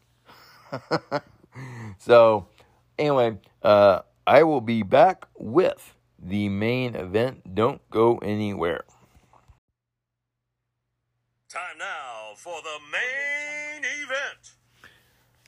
so, 1.98 2.48
anyway, 2.98 3.36
uh, 3.62 4.00
I 4.26 4.42
will 4.42 4.62
be 4.62 4.82
back 4.82 5.26
with 5.38 5.94
the 6.18 6.48
main 6.48 6.96
event. 6.96 7.54
Don't 7.54 7.88
go 7.90 8.16
anywhere. 8.18 8.84
Time 11.48 11.78
now 11.78 12.32
for 12.34 12.56
the 12.62 12.78
main 12.90 13.84
event. 13.84 14.54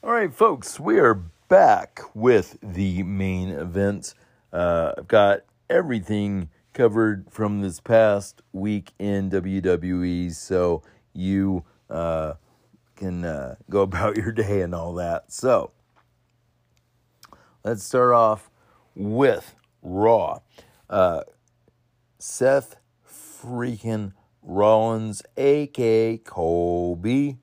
All 0.03 0.13
right, 0.13 0.33
folks, 0.33 0.79
we 0.79 0.99
are 0.99 1.15
back 1.49 2.01
with 2.15 2.59
the 2.63 3.03
main 3.03 3.49
event. 3.49 4.15
Uh, 4.53 4.93
I've 4.99 5.09
got 5.09 5.41
everything 5.69 6.51
covered 6.79 7.27
from 7.29 7.61
this 7.61 7.81
past 7.81 8.41
week 8.53 8.93
in 9.01 9.29
WWE, 9.31 10.33
so 10.33 10.81
you 11.13 11.65
uh, 11.91 12.35
can 12.95 13.25
uh, 13.25 13.57
go 13.69 13.83
about 13.83 14.17
your 14.17 14.31
day 14.31 14.61
and 14.61 14.73
all 14.73 14.95
that. 14.95 15.33
So, 15.33 15.73
let's 17.65 17.83
start 17.83 18.13
off 18.13 18.49
with 18.95 19.57
Raw. 19.83 20.39
Uh, 20.89 21.23
Seth 22.21 22.77
freaking 23.05 24.13
Rollins, 24.41 25.25
aka 25.37 26.17
Colby, 26.19 27.39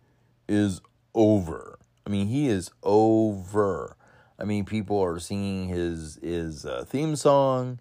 is 0.47 0.79
over. 1.13 1.77
I 2.07 2.09
mean, 2.09 2.27
he 2.27 2.47
is 2.47 2.71
over. 2.83 3.97
I 4.39 4.45
mean, 4.45 4.63
people 4.63 4.97
are 5.01 5.19
singing 5.19 5.67
his 5.67 6.19
his 6.23 6.65
uh, 6.65 6.85
theme 6.87 7.17
song. 7.17 7.79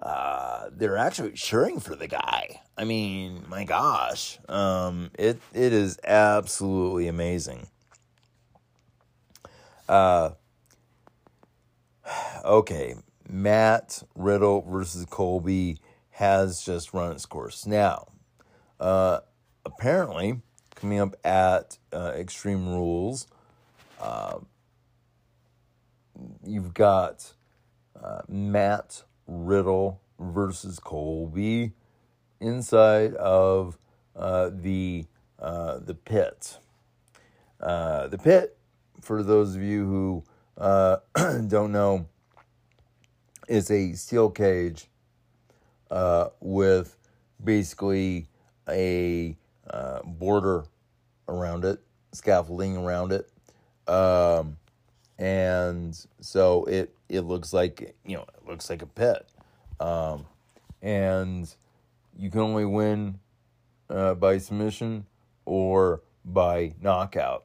Uh, 0.00 0.70
they're 0.72 0.96
actually 0.96 1.32
cheering 1.32 1.78
for 1.78 1.94
the 1.94 2.08
guy. 2.08 2.62
I 2.76 2.84
mean, 2.84 3.44
my 3.48 3.64
gosh, 3.64 4.38
um, 4.48 5.10
it 5.18 5.38
it 5.52 5.72
is 5.74 5.98
absolutely 6.04 7.06
amazing. 7.06 7.66
Uh, 9.86 10.30
okay, 12.44 12.94
Matt 13.28 14.02
Riddle 14.14 14.62
versus 14.62 15.04
Colby 15.04 15.78
has 16.10 16.62
just 16.62 16.94
run 16.94 17.12
its 17.12 17.26
course. 17.26 17.66
Now, 17.66 18.08
uh, 18.78 19.20
apparently, 19.66 20.40
coming 20.74 21.00
up 21.00 21.14
at 21.24 21.76
uh, 21.92 22.12
Extreme 22.16 22.68
Rules, 22.68 23.26
uh, 24.00 24.38
you've 26.46 26.72
got 26.72 27.34
uh, 28.02 28.22
Matt 28.28 29.02
Riddle 29.30 30.00
versus 30.18 30.80
Colby 30.80 31.72
inside 32.40 33.14
of 33.14 33.78
uh, 34.16 34.50
the 34.52 35.06
uh, 35.38 35.78
the 35.78 35.94
pit. 35.94 36.58
the 37.60 38.18
pit, 38.22 38.58
for 39.00 39.22
those 39.22 39.54
of 39.54 39.62
you 39.62 39.86
who 39.86 40.24
don't 41.46 41.72
know, 41.72 42.06
is 43.48 43.70
a 43.70 43.92
steel 43.94 44.30
cage 44.30 44.88
with 46.40 46.96
basically 47.42 48.28
a 48.68 49.36
uh, 49.68 50.02
border 50.02 50.64
around 51.28 51.64
it, 51.64 51.80
scaffolding 52.12 52.76
around 52.76 53.12
it, 53.12 53.30
um, 53.88 54.56
and 55.18 56.06
so 56.20 56.64
it 56.64 56.94
it 57.10 57.22
looks 57.22 57.52
like 57.52 57.94
you 58.04 58.16
know 58.16 58.22
it 58.22 58.48
looks 58.48 58.70
like 58.70 58.82
a 58.82 58.86
pit, 58.86 59.26
um, 59.80 60.24
and 60.80 61.52
you 62.16 62.30
can 62.30 62.40
only 62.40 62.64
win 62.64 63.18
uh, 63.90 64.14
by 64.14 64.38
submission 64.38 65.06
or 65.44 66.02
by 66.24 66.72
knockout. 66.80 67.44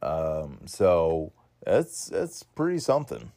Um, 0.00 0.60
so 0.66 1.32
that's 1.64 2.06
that's 2.06 2.42
pretty 2.44 2.78
something. 2.78 3.32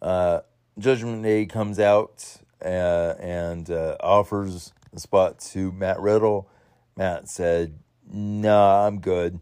Uh, 0.00 0.40
Judgment 0.78 1.22
Day 1.22 1.46
comes 1.46 1.78
out 1.78 2.38
uh, 2.64 3.14
and 3.20 3.70
uh, 3.70 3.96
offers 4.00 4.72
the 4.92 5.00
spot 5.00 5.38
to 5.40 5.70
Matt 5.72 6.00
Riddle. 6.00 6.48
Matt 6.96 7.28
said, 7.28 7.78
"Nah, 8.10 8.86
I'm 8.86 9.00
good," 9.00 9.40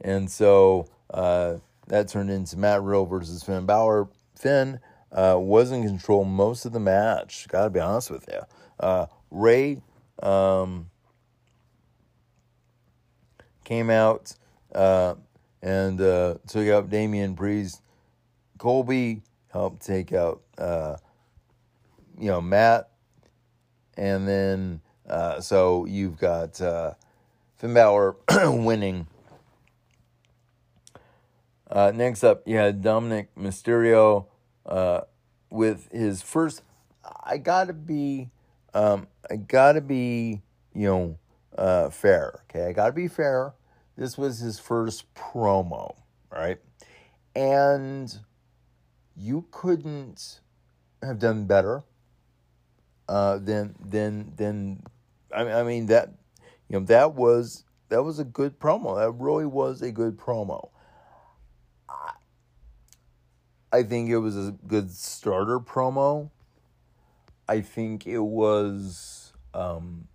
and 0.00 0.30
so 0.30 0.88
uh, 1.10 1.56
that 1.88 2.08
turned 2.08 2.30
into 2.30 2.56
Matt 2.56 2.82
Riddle 2.82 3.06
versus 3.06 3.42
Finn 3.42 3.66
Balor. 3.66 4.08
Finn 4.34 4.80
uh, 5.12 5.36
was 5.38 5.70
in 5.72 5.84
control 5.84 6.24
most 6.24 6.64
of 6.64 6.72
the 6.72 6.80
match. 6.80 7.46
Got 7.48 7.64
to 7.64 7.70
be 7.70 7.80
honest 7.80 8.10
with 8.10 8.28
you. 8.28 8.40
Uh, 8.78 9.06
Rey 9.30 9.80
um, 10.22 10.90
came 13.64 13.90
out 13.90 14.34
uh, 14.74 15.14
and 15.62 15.98
took 15.98 16.68
out 16.68 16.90
Damian 16.90 17.34
Priest. 17.34 17.82
Colby 18.58 19.22
helped 19.48 19.84
take 19.84 20.12
out 20.12 20.42
you 22.18 22.28
know, 22.28 22.40
Matt, 22.40 22.90
and 23.96 24.26
then 24.26 24.80
uh, 25.08 25.40
so 25.40 25.84
you've 25.86 26.18
got 26.18 26.60
uh, 26.60 26.94
Finn 27.58 27.74
Balor 27.74 28.16
winning. 28.44 29.06
Uh, 31.70 31.92
next 31.94 32.22
up, 32.24 32.46
you 32.46 32.56
had 32.56 32.82
Dominic 32.82 33.34
Mysterio 33.34 34.26
uh, 34.66 35.00
with 35.50 35.88
his 35.92 36.22
first. 36.22 36.62
I 37.24 37.38
gotta 37.38 37.72
be, 37.72 38.30
um, 38.74 39.08
I 39.30 39.36
gotta 39.36 39.80
be, 39.80 40.42
you 40.74 40.86
know, 40.88 41.18
uh, 41.56 41.90
fair. 41.90 42.40
Okay, 42.50 42.66
I 42.66 42.72
gotta 42.72 42.92
be 42.92 43.08
fair. 43.08 43.54
This 43.96 44.16
was 44.16 44.38
his 44.38 44.58
first 44.58 45.12
promo, 45.14 45.96
right? 46.30 46.58
And 47.34 48.16
you 49.16 49.46
couldn't 49.50 50.40
have 51.02 51.18
done 51.18 51.46
better 51.46 51.84
uh, 53.08 53.38
then 53.38 53.74
then 53.84 54.32
then 54.36 54.82
I 55.34 55.44
mean, 55.44 55.52
I 55.52 55.62
mean 55.62 55.86
that 55.86 56.10
you 56.68 56.78
know 56.78 56.86
that 56.86 57.14
was 57.14 57.64
that 57.88 58.02
was 58.02 58.18
a 58.18 58.24
good 58.24 58.58
promo. 58.58 58.96
That 58.98 59.12
really 59.22 59.46
was 59.46 59.82
a 59.82 59.92
good 59.92 60.16
promo. 60.16 60.70
I, 63.72 63.82
think 63.82 64.10
it 64.10 64.18
was 64.18 64.36
a 64.36 64.52
good 64.66 64.90
starter 64.90 65.60
promo. 65.60 66.30
I 67.48 67.60
think 67.60 68.06
it 68.06 68.18
was 68.18 69.32
um, 69.54 70.08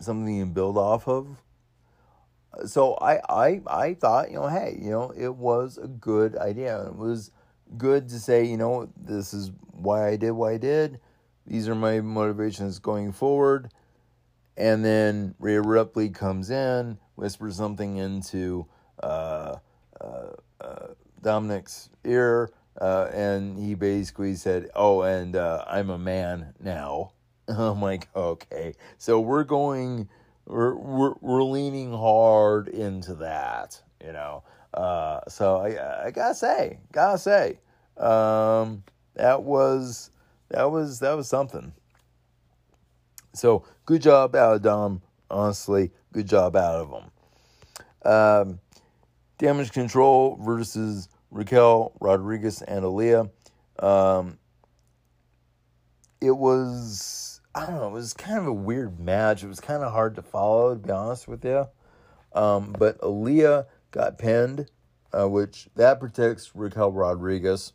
something 0.00 0.40
to 0.40 0.46
build 0.46 0.76
off 0.76 1.08
of. 1.08 1.42
So 2.66 2.94
I, 2.94 3.20
I 3.28 3.60
I 3.66 3.94
thought 3.94 4.30
you 4.30 4.36
know 4.36 4.48
hey 4.48 4.78
you 4.80 4.90
know 4.90 5.12
it 5.14 5.34
was 5.34 5.76
a 5.76 5.86
good 5.86 6.36
idea. 6.36 6.86
It 6.86 6.96
was 6.96 7.30
good 7.76 8.08
to 8.08 8.18
say 8.18 8.44
you 8.44 8.56
know 8.56 8.88
this 8.96 9.34
is 9.34 9.50
why 9.72 10.08
I 10.08 10.16
did 10.16 10.30
what 10.30 10.54
I 10.54 10.56
did 10.56 10.98
these 11.46 11.68
are 11.68 11.74
my 11.74 12.00
motivations 12.00 12.78
going 12.78 13.12
forward. 13.12 13.70
And 14.56 14.84
then 14.84 15.34
Rhea 15.38 15.62
Ripley 15.62 16.08
comes 16.08 16.50
in, 16.50 16.98
whispers 17.14 17.56
something 17.56 17.98
into 17.98 18.66
uh, 19.02 19.56
uh, 20.00 20.26
uh, 20.60 20.86
Dominic's 21.26 21.90
ear, 22.04 22.52
uh, 22.80 23.10
and 23.12 23.58
he 23.58 23.74
basically 23.74 24.36
said, 24.36 24.70
"Oh, 24.76 25.02
and 25.02 25.34
uh, 25.34 25.64
I'm 25.66 25.90
a 25.90 25.98
man 25.98 26.54
now." 26.60 27.10
I'm 27.48 27.82
like, 27.82 28.08
okay, 28.14 28.74
so 28.96 29.18
we're 29.18 29.42
going, 29.42 30.08
we're 30.46 30.76
we're, 30.76 31.14
we're 31.20 31.42
leaning 31.42 31.92
hard 31.92 32.68
into 32.68 33.14
that, 33.16 33.82
you 34.04 34.12
know. 34.12 34.44
Uh, 34.72 35.20
so 35.26 35.56
I 35.56 36.06
I 36.06 36.10
gotta 36.12 36.34
say, 36.36 36.78
gotta 36.92 37.18
say, 37.18 37.58
um, 37.96 38.84
that 39.14 39.42
was 39.42 40.12
that 40.50 40.70
was 40.70 41.00
that 41.00 41.16
was 41.16 41.28
something. 41.28 41.72
So 43.34 43.64
good 43.84 44.00
job 44.00 44.36
out 44.36 44.54
of 44.54 44.62
Dom 44.62 45.02
honestly, 45.28 45.90
good 46.12 46.28
job 46.28 46.54
out 46.54 46.76
of 46.76 46.90
him. 46.90 48.10
Um, 48.10 48.60
damage 49.38 49.72
control 49.72 50.38
versus 50.40 51.08
Raquel 51.30 51.92
Rodriguez 52.00 52.62
and 52.62 52.84
Aliyah. 52.84 53.30
Um, 53.78 54.38
it 56.20 56.30
was 56.30 57.40
I 57.54 57.64
don't 57.64 57.76
know. 57.76 57.88
It 57.88 57.92
was 57.92 58.12
kind 58.12 58.38
of 58.38 58.46
a 58.46 58.52
weird 58.52 59.00
match. 59.00 59.42
It 59.42 59.48
was 59.48 59.60
kind 59.60 59.82
of 59.82 59.90
hard 59.90 60.16
to 60.16 60.22
follow, 60.22 60.74
to 60.74 60.80
be 60.80 60.90
honest 60.90 61.26
with 61.26 61.42
you. 61.44 61.66
Um, 62.34 62.74
but 62.78 63.00
Aliyah 63.00 63.64
got 63.92 64.18
pinned, 64.18 64.70
uh, 65.18 65.26
which 65.26 65.68
that 65.74 65.98
protects 65.98 66.54
Raquel 66.54 66.92
Rodriguez 66.92 67.72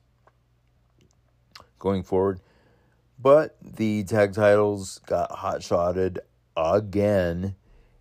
going 1.80 2.04
forward. 2.04 2.42
But 3.18 3.58
the 3.62 4.04
tag 4.04 4.34
titles 4.34 5.00
got 5.08 5.32
hot 5.32 5.64
shotted 5.64 6.20
again. 6.56 7.56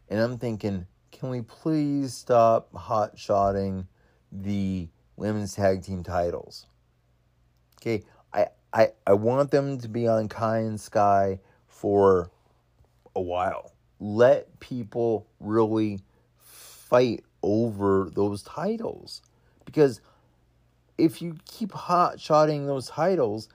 And 0.09 0.21
I'm 0.21 0.37
thinking, 0.37 0.87
can 1.13 1.31
we 1.31 1.41
please 1.41 2.13
stop 2.13 2.75
hot 2.75 3.19
shotting 3.19 3.87
the 4.31 4.89
women's 5.21 5.55
tag 5.55 5.83
team 5.83 6.03
titles? 6.03 6.67
Okay, 7.81 8.03
I, 8.33 8.47
I, 8.73 8.89
I 9.07 9.13
want 9.13 9.51
them 9.51 9.79
to 9.79 9.89
be 9.89 10.09
on 10.09 10.29
Kai 10.29 10.59
and 10.59 10.81
Sky 10.81 11.39
for 11.69 12.31
a 13.15 13.21
while. 13.21 13.73
Let 14.01 14.61
people 14.61 15.27
really 15.39 16.01
fight 16.39 17.25
over 17.43 18.11
those 18.13 18.43
titles. 18.43 19.23
Because 19.65 20.01
if 20.99 21.23
you 21.23 21.37
keep 21.47 21.73
hot 21.73 22.21
shotting 22.21 22.67
those 22.67 22.89
titles, 22.89 23.49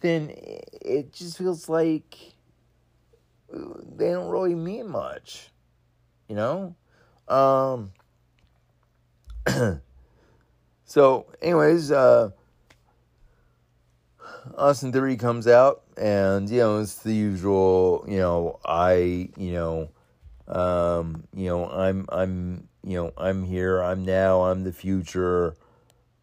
then 0.00 0.32
it 0.34 1.12
just 1.12 1.38
feels 1.38 1.68
like 1.68 2.16
they 3.50 4.10
don't 4.10 4.30
really 4.30 4.54
mean 4.54 4.88
much. 4.88 5.50
You 6.28 6.36
know? 6.36 6.74
Um 7.28 7.92
So, 10.92 11.24
anyways, 11.40 11.90
uh 11.90 12.32
Austin 14.58 14.92
Theory 14.92 15.16
comes 15.16 15.46
out 15.48 15.84
and 15.96 16.50
you 16.50 16.58
know, 16.58 16.80
it's 16.80 16.96
the 16.96 17.14
usual, 17.14 18.04
you 18.06 18.18
know, 18.18 18.60
I, 18.62 19.30
you 19.38 19.52
know, 19.52 19.88
um, 20.48 21.26
you 21.34 21.46
know, 21.46 21.66
I'm 21.70 22.04
I'm 22.10 22.68
you 22.84 22.98
know, 22.98 23.12
I'm 23.16 23.42
here, 23.42 23.82
I'm 23.82 24.04
now, 24.04 24.42
I'm 24.42 24.64
the 24.64 24.72
future, 24.74 25.56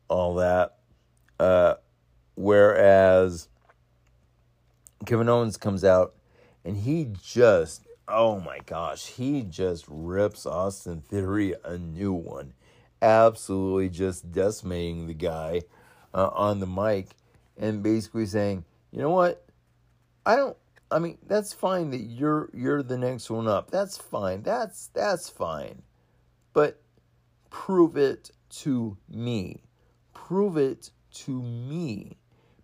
all 0.08 0.36
that. 0.36 0.76
Uh 1.40 1.74
whereas 2.36 3.48
Kevin 5.08 5.30
Owens 5.30 5.58
comes 5.58 5.84
out 5.84 6.14
and 6.64 6.78
he 6.78 7.12
just, 7.24 7.88
oh 8.08 8.40
my 8.40 8.60
gosh, 8.68 9.08
he 9.08 9.42
just 9.42 9.86
rips 9.88 10.46
Austin 10.46 11.02
Theory 11.02 11.56
a 11.66 11.80
new 11.80 12.14
one. 12.14 12.54
Absolutely 13.02 13.90
just 13.90 14.32
decimating 14.32 15.08
the 15.08 15.14
guy 15.14 15.62
uh, 16.14 16.30
on 16.34 16.60
the 16.60 16.68
mic 16.68 17.10
and 17.58 17.84
basically 17.84 18.26
saying, 18.26 18.66
you 18.92 19.00
know 19.00 19.10
what? 19.10 19.46
I 20.26 20.36
don't. 20.36 20.58
I 20.92 21.00
mean, 21.00 21.18
that's 21.28 21.54
fine 21.54 21.92
that 21.92 22.02
you're 22.02 22.50
you're 22.54 22.82
the 22.84 22.98
next 22.98 23.30
one 23.30 23.48
up. 23.48 23.70
That's 23.70 23.98
fine. 23.98 24.42
That's 24.42 24.88
that's 24.88 25.30
fine. 25.30 25.84
But 26.54 26.82
prove 27.50 27.96
it 27.96 28.32
to 28.62 28.98
me. 29.08 29.64
Prove 30.14 30.58
it 30.58 30.90
to 31.14 31.42
me 31.42 32.18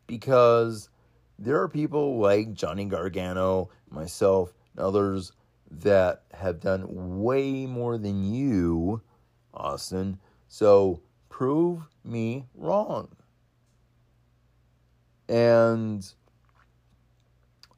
because 0.07 0.89
there 1.37 1.61
are 1.61 1.67
people 1.69 2.17
like 2.19 2.53
Johnny 2.53 2.85
Gargano, 2.85 3.69
myself, 3.89 4.53
and 4.75 4.85
others 4.85 5.31
that 5.69 6.23
have 6.33 6.59
done 6.59 7.21
way 7.21 7.65
more 7.65 7.97
than 7.97 8.33
you, 8.33 9.01
Austin. 9.53 10.19
So 10.55 11.01
prove 11.27 11.81
me 12.05 12.45
wrong. 12.55 13.09
And 15.27 16.09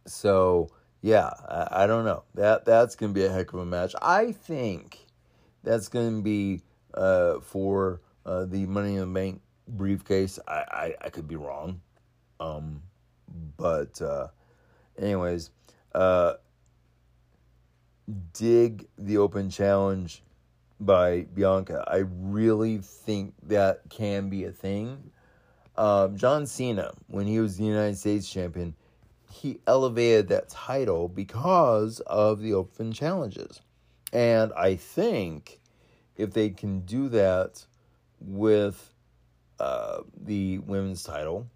so 0.05 0.69
yeah, 1.01 1.31
I, 1.49 1.85
I, 1.85 1.87
don't 1.87 2.05
know. 2.05 2.21
That 2.35 2.65
that's 2.65 2.95
gonna 2.95 3.13
be 3.13 3.25
a 3.25 3.31
heck 3.31 3.51
of 3.51 3.61
a 3.61 3.65
match. 3.65 3.95
I 3.99 4.31
think 4.31 5.07
that's 5.63 5.87
gonna 5.87 6.21
be 6.21 6.61
uh, 6.93 7.39
for 7.39 8.01
uh, 8.27 8.45
the 8.45 8.67
Money 8.67 8.93
in 8.93 8.99
the 8.99 9.07
Bank 9.07 9.41
briefcase. 9.67 10.37
I, 10.47 10.53
I, 10.53 10.95
I 11.05 11.09
could 11.09 11.27
be 11.27 11.35
wrong. 11.35 11.81
Um, 12.39 12.83
but 13.57 13.99
uh, 14.03 14.27
anyways, 14.99 15.49
uh, 15.95 16.33
dig 18.33 18.87
the 18.99 19.17
open 19.17 19.49
challenge 19.49 20.21
by 20.79 21.21
Bianca. 21.33 21.83
I 21.87 22.03
really 22.07 22.79
think 22.79 23.33
that 23.43 23.81
can 23.89 24.29
be 24.29 24.45
a 24.45 24.51
thing. 24.51 25.11
Um, 25.75 26.17
John 26.17 26.45
Cena, 26.45 26.93
when 27.07 27.27
he 27.27 27.39
was 27.39 27.57
the 27.57 27.65
United 27.65 27.97
States 27.97 28.29
champion, 28.29 28.75
he 29.31 29.59
elevated 29.67 30.29
that 30.29 30.49
title 30.49 31.07
because 31.07 31.99
of 32.01 32.41
the 32.41 32.53
open 32.53 32.91
challenges. 32.91 33.61
And 34.13 34.53
I 34.53 34.75
think 34.75 35.59
if 36.15 36.33
they 36.33 36.49
can 36.49 36.81
do 36.81 37.09
that 37.09 37.65
with 38.19 38.93
uh, 39.59 39.99
the 40.15 40.59
women's 40.59 41.03
title, 41.03 41.47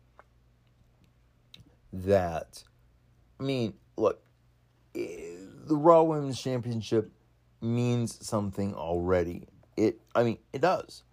that, 1.93 2.63
I 3.39 3.43
mean, 3.43 3.73
look, 3.97 4.21
eh, 4.95 5.35
the 5.65 5.75
Raw 5.75 6.03
Women's 6.03 6.39
Championship 6.39 7.11
means 7.61 8.25
something 8.25 8.73
already. 8.73 9.47
It, 9.77 9.99
I 10.15 10.23
mean, 10.23 10.37
it 10.53 10.61
does. 10.61 11.03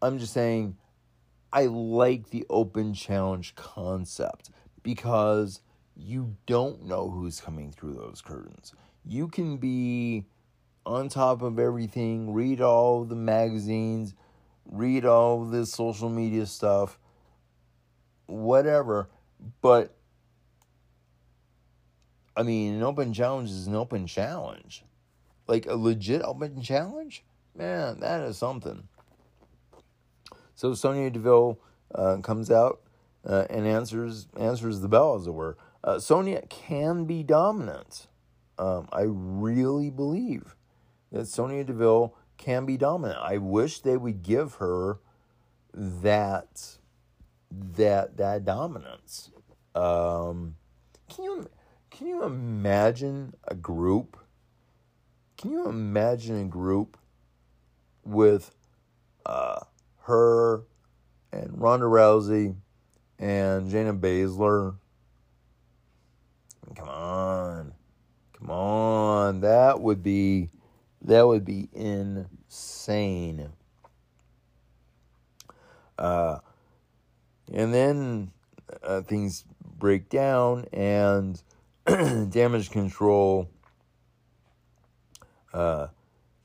I'm 0.00 0.18
just 0.18 0.32
saying, 0.32 0.76
I 1.52 1.66
like 1.66 2.30
the 2.30 2.44
open 2.50 2.94
challenge 2.94 3.54
concept 3.54 4.50
because 4.82 5.60
you 5.96 6.36
don't 6.46 6.84
know 6.84 7.10
who's 7.10 7.40
coming 7.40 7.72
through 7.72 7.94
those 7.94 8.20
curtains. 8.20 8.72
You 9.04 9.28
can 9.28 9.56
be 9.56 10.26
on 10.86 11.08
top 11.08 11.42
of 11.42 11.58
everything, 11.58 12.32
read 12.32 12.60
all 12.60 13.04
the 13.04 13.16
magazines, 13.16 14.14
read 14.64 15.04
all 15.04 15.44
the 15.44 15.66
social 15.66 16.08
media 16.08 16.46
stuff, 16.46 16.98
whatever, 18.26 19.08
but 19.60 19.94
I 22.36 22.42
mean, 22.42 22.74
an 22.74 22.82
open 22.82 23.12
challenge 23.12 23.50
is 23.50 23.66
an 23.66 23.74
open 23.74 24.06
challenge. 24.06 24.84
Like 25.48 25.66
a 25.66 25.74
legit 25.74 26.22
open 26.22 26.62
challenge? 26.62 27.24
Man, 27.56 28.00
that 28.00 28.20
is 28.22 28.38
something. 28.38 28.86
So 30.54 30.74
Sonya 30.74 31.10
Deville 31.10 31.58
uh, 31.94 32.18
comes 32.22 32.50
out 32.50 32.80
uh, 33.26 33.46
and 33.50 33.66
answers 33.66 34.28
answers 34.38 34.80
the 34.80 34.88
bell, 34.88 35.16
as 35.16 35.26
it 35.26 35.32
were. 35.32 35.56
Uh, 35.82 35.98
Sonya 35.98 36.42
can 36.48 37.04
be 37.04 37.22
dominant. 37.22 38.06
Um, 38.58 38.88
I 38.92 39.02
really 39.06 39.90
believe 39.90 40.56
that 41.12 41.26
Sonya 41.26 41.64
Deville 41.64 42.14
can 42.36 42.66
be 42.66 42.76
dominant. 42.76 43.18
I 43.22 43.38
wish 43.38 43.80
they 43.80 43.96
would 43.96 44.22
give 44.22 44.54
her 44.54 44.98
that 45.82 46.78
that 47.50 48.16
that 48.16 48.44
dominance. 48.44 49.30
Um, 49.74 50.56
can 51.08 51.24
you 51.24 51.50
can 51.90 52.06
you 52.06 52.24
imagine 52.24 53.34
a 53.46 53.54
group? 53.54 54.16
Can 55.38 55.52
you 55.52 55.68
imagine 55.68 56.40
a 56.40 56.44
group 56.44 56.96
with 58.04 58.50
uh, 59.24 59.60
her 60.00 60.64
and 61.30 61.60
Ronda 61.60 61.86
Rousey 61.86 62.56
and 63.20 63.70
Shayna 63.70 64.00
Baszler? 64.00 64.74
Come 66.74 66.88
on, 66.88 67.72
come 68.36 68.50
on, 68.50 69.40
that 69.42 69.80
would 69.80 70.02
be 70.02 70.50
that 71.02 71.24
would 71.24 71.44
be 71.44 71.68
insane. 71.72 73.50
Uh, 75.96 76.38
and 77.52 77.72
then 77.72 78.32
uh, 78.82 79.02
things 79.02 79.44
break 79.78 80.08
down, 80.08 80.66
and 80.72 81.40
damage 81.86 82.70
control 82.70 83.48
uh, 85.52 85.88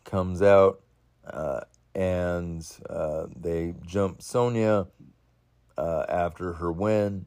comes 0.06 0.42
out, 0.42 0.82
uh, 1.26 1.62
and 1.96 2.66
uh, 2.90 3.28
they 3.36 3.74
jump 3.86 4.22
Sonya 4.22 4.88
uh, 5.78 6.06
after 6.10 6.54
her 6.54 6.72
win. 6.72 7.26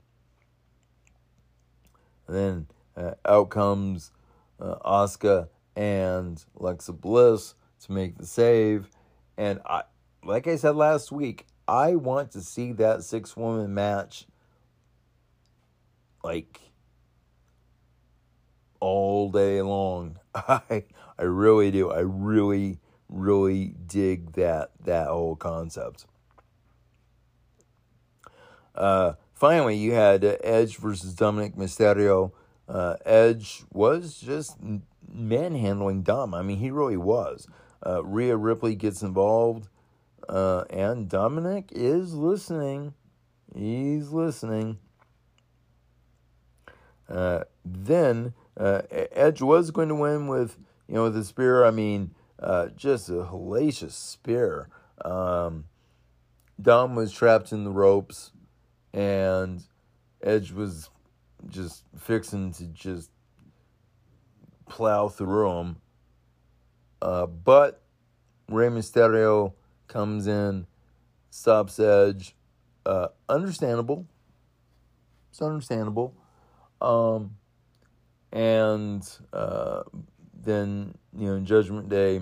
And 2.27 2.37
then 2.37 2.67
uh, 2.97 3.15
out 3.25 3.51
comes 3.51 4.11
Asuka 4.61 5.49
and 5.77 6.43
Alexa 6.59 6.93
Bliss 6.93 7.55
to 7.83 7.93
make 7.93 8.19
the 8.19 8.27
save. 8.27 8.91
And 9.37 9.61
I, 9.67 9.83
like 10.25 10.47
I 10.47 10.57
said 10.57 10.77
last 10.77 11.13
week, 11.13 11.47
I 11.69 11.95
want 11.97 12.33
to 12.33 12.41
see 12.41 12.73
that 12.73 13.05
six 13.05 13.37
woman 13.37 13.75
match 13.75 14.27
like 16.25 16.61
all 18.81 19.31
day 19.31 19.63
long. 19.63 20.19
I 20.37 20.85
I 21.19 21.23
really 21.23 21.71
do. 21.71 21.91
I 21.91 22.01
really 22.01 22.79
really 23.09 23.75
dig 23.87 24.33
that 24.33 24.71
that 24.85 25.09
whole 25.09 25.37
concept. 25.37 26.07
Uh, 28.75 29.15
finally, 29.35 29.77
you 29.77 29.93
had 29.93 30.25
Edge 30.45 30.77
versus 30.77 31.15
Dominic 31.15 31.57
Mysterio. 31.57 32.33
Uh, 32.69 32.97
Edge 33.07 33.65
was 33.73 34.21
just 34.21 34.59
manhandling 35.09 36.03
Dom. 36.03 36.35
I 36.35 36.43
mean, 36.43 36.59
he 36.59 36.71
really 36.71 36.97
was. 36.97 37.47
Uh, 37.85 38.05
Rhea 38.05 38.37
Ripley 38.37 38.75
gets 38.75 39.03
involved, 39.03 39.69
uh, 40.29 40.65
and 40.69 41.09
Dominic 41.09 41.71
is 41.73 42.13
listening. 42.15 42.93
He's 43.55 44.11
listening. 44.11 44.79
Uh, 47.09 47.45
then 47.65 48.35
uh, 48.59 48.83
Edge 48.91 49.43
was 49.43 49.71
going 49.71 49.89
to 49.89 49.95
win 49.95 50.27
with 50.29 50.59
you 50.89 50.95
know 50.95 51.05
with 51.05 51.15
the 51.15 51.25
spear. 51.25 51.65
I 51.65 51.71
mean, 51.71 52.15
uh, 52.39 52.69
just 52.77 53.09
a 53.09 53.25
hellacious 53.25 53.93
spear. 53.93 54.69
Um, 55.05 55.65
Dom 56.61 56.95
was 56.95 57.13
trapped 57.13 57.53
in 57.53 57.65
the 57.65 57.71
ropes, 57.71 58.33
and 58.93 59.63
Edge 60.23 60.53
was 60.53 60.89
just 61.49 61.85
fixing 61.99 62.53
to 62.53 62.65
just 62.67 63.11
plow 64.69 65.09
through 65.09 65.51
him. 65.59 65.77
Uh, 67.03 67.27
but 67.27 67.83
Rey 68.49 68.69
Mysterio 68.69 69.53
comes 69.87 70.27
in, 70.27 70.67
stops 71.31 71.79
Edge. 71.79 72.35
Uh, 72.85 73.09
understandable. 73.29 74.07
It's 75.31 75.43
understandable. 75.43 76.15
Um, 76.81 77.37
and 78.37 79.09
uh, 79.33 79.83
then, 80.35 80.95
you 81.17 81.27
know, 81.27 81.41
Judgment 81.41 81.89
Day 81.89 82.21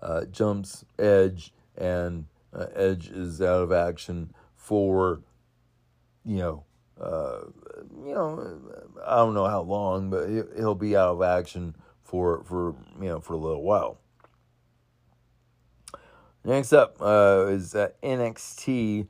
uh, 0.00 0.24
jumps 0.24 0.86
Edge, 0.98 1.52
and 1.76 2.24
uh, 2.54 2.64
Edge 2.74 3.08
is 3.08 3.42
out 3.42 3.60
of 3.60 3.72
action 3.72 4.32
for, 4.56 5.20
you 6.24 6.38
know, 6.38 6.64
uh, 6.98 7.40
you 8.02 8.14
know, 8.14 8.58
I 9.06 9.16
don't 9.16 9.34
know 9.34 9.46
how 9.46 9.60
long, 9.60 10.08
but 10.08 10.30
he'll 10.56 10.74
be 10.74 10.96
out 10.96 11.16
of 11.16 11.22
action 11.22 11.76
for 12.02 12.42
for 12.44 12.74
you 12.98 13.08
know 13.08 13.20
for 13.20 13.34
a 13.34 13.38
little 13.38 13.62
while. 13.62 13.98
Next 16.42 16.72
up 16.72 16.96
uh, 17.00 17.48
is 17.48 17.74
uh, 17.74 17.90
NXT, 18.02 19.08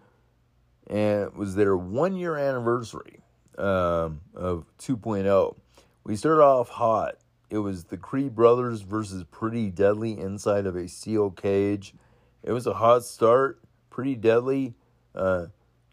and 0.89 1.23
it 1.23 1.37
was 1.37 1.55
their 1.55 1.77
one 1.77 2.17
year 2.17 2.37
anniversary 2.37 3.20
um, 3.61 4.21
of 4.35 4.65
2.0. 4.79 5.57
We 6.05 6.17
started 6.17 6.43
off 6.43 6.69
hot. 6.69 7.17
It 7.51 7.59
was 7.59 7.85
the 7.85 7.97
Creed 7.97 8.35
brothers 8.35 8.83
versus 8.83 9.25
Pretty 9.25 9.71
Deadly 9.71 10.19
inside 10.19 10.67
of 10.67 10.77
a 10.77 10.89
steel 10.89 11.31
cage. 11.31 11.95
It 12.43 12.53
was 12.53 12.67
a 12.67 12.75
hot 12.75 13.05
start. 13.05 13.61
Pretty 13.91 14.15
Deadly 14.15 14.75
uh, 15.15 15.47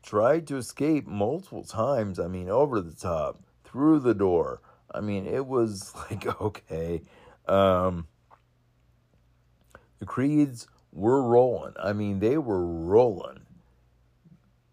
tried 0.04 0.48
to 0.48 0.58
escape 0.58 1.08
multiple 1.08 1.64
times. 1.64 2.20
I 2.20 2.28
mean, 2.28 2.50
over 2.50 2.80
the 2.80 2.96
top, 2.96 3.40
through 3.64 4.00
the 4.00 4.14
door. 4.14 4.62
I 4.94 5.02
mean, 5.02 5.26
it 5.26 5.46
was 5.46 5.94
like, 6.10 6.42
okay. 6.42 7.02
Um, 7.48 8.08
the 10.00 10.06
Creeds 10.06 10.68
were 10.94 11.22
rolling. 11.22 11.74
I 11.82 11.94
mean, 11.94 12.20
they 12.20 12.38
were 12.38 12.66
rolling. 12.66 13.40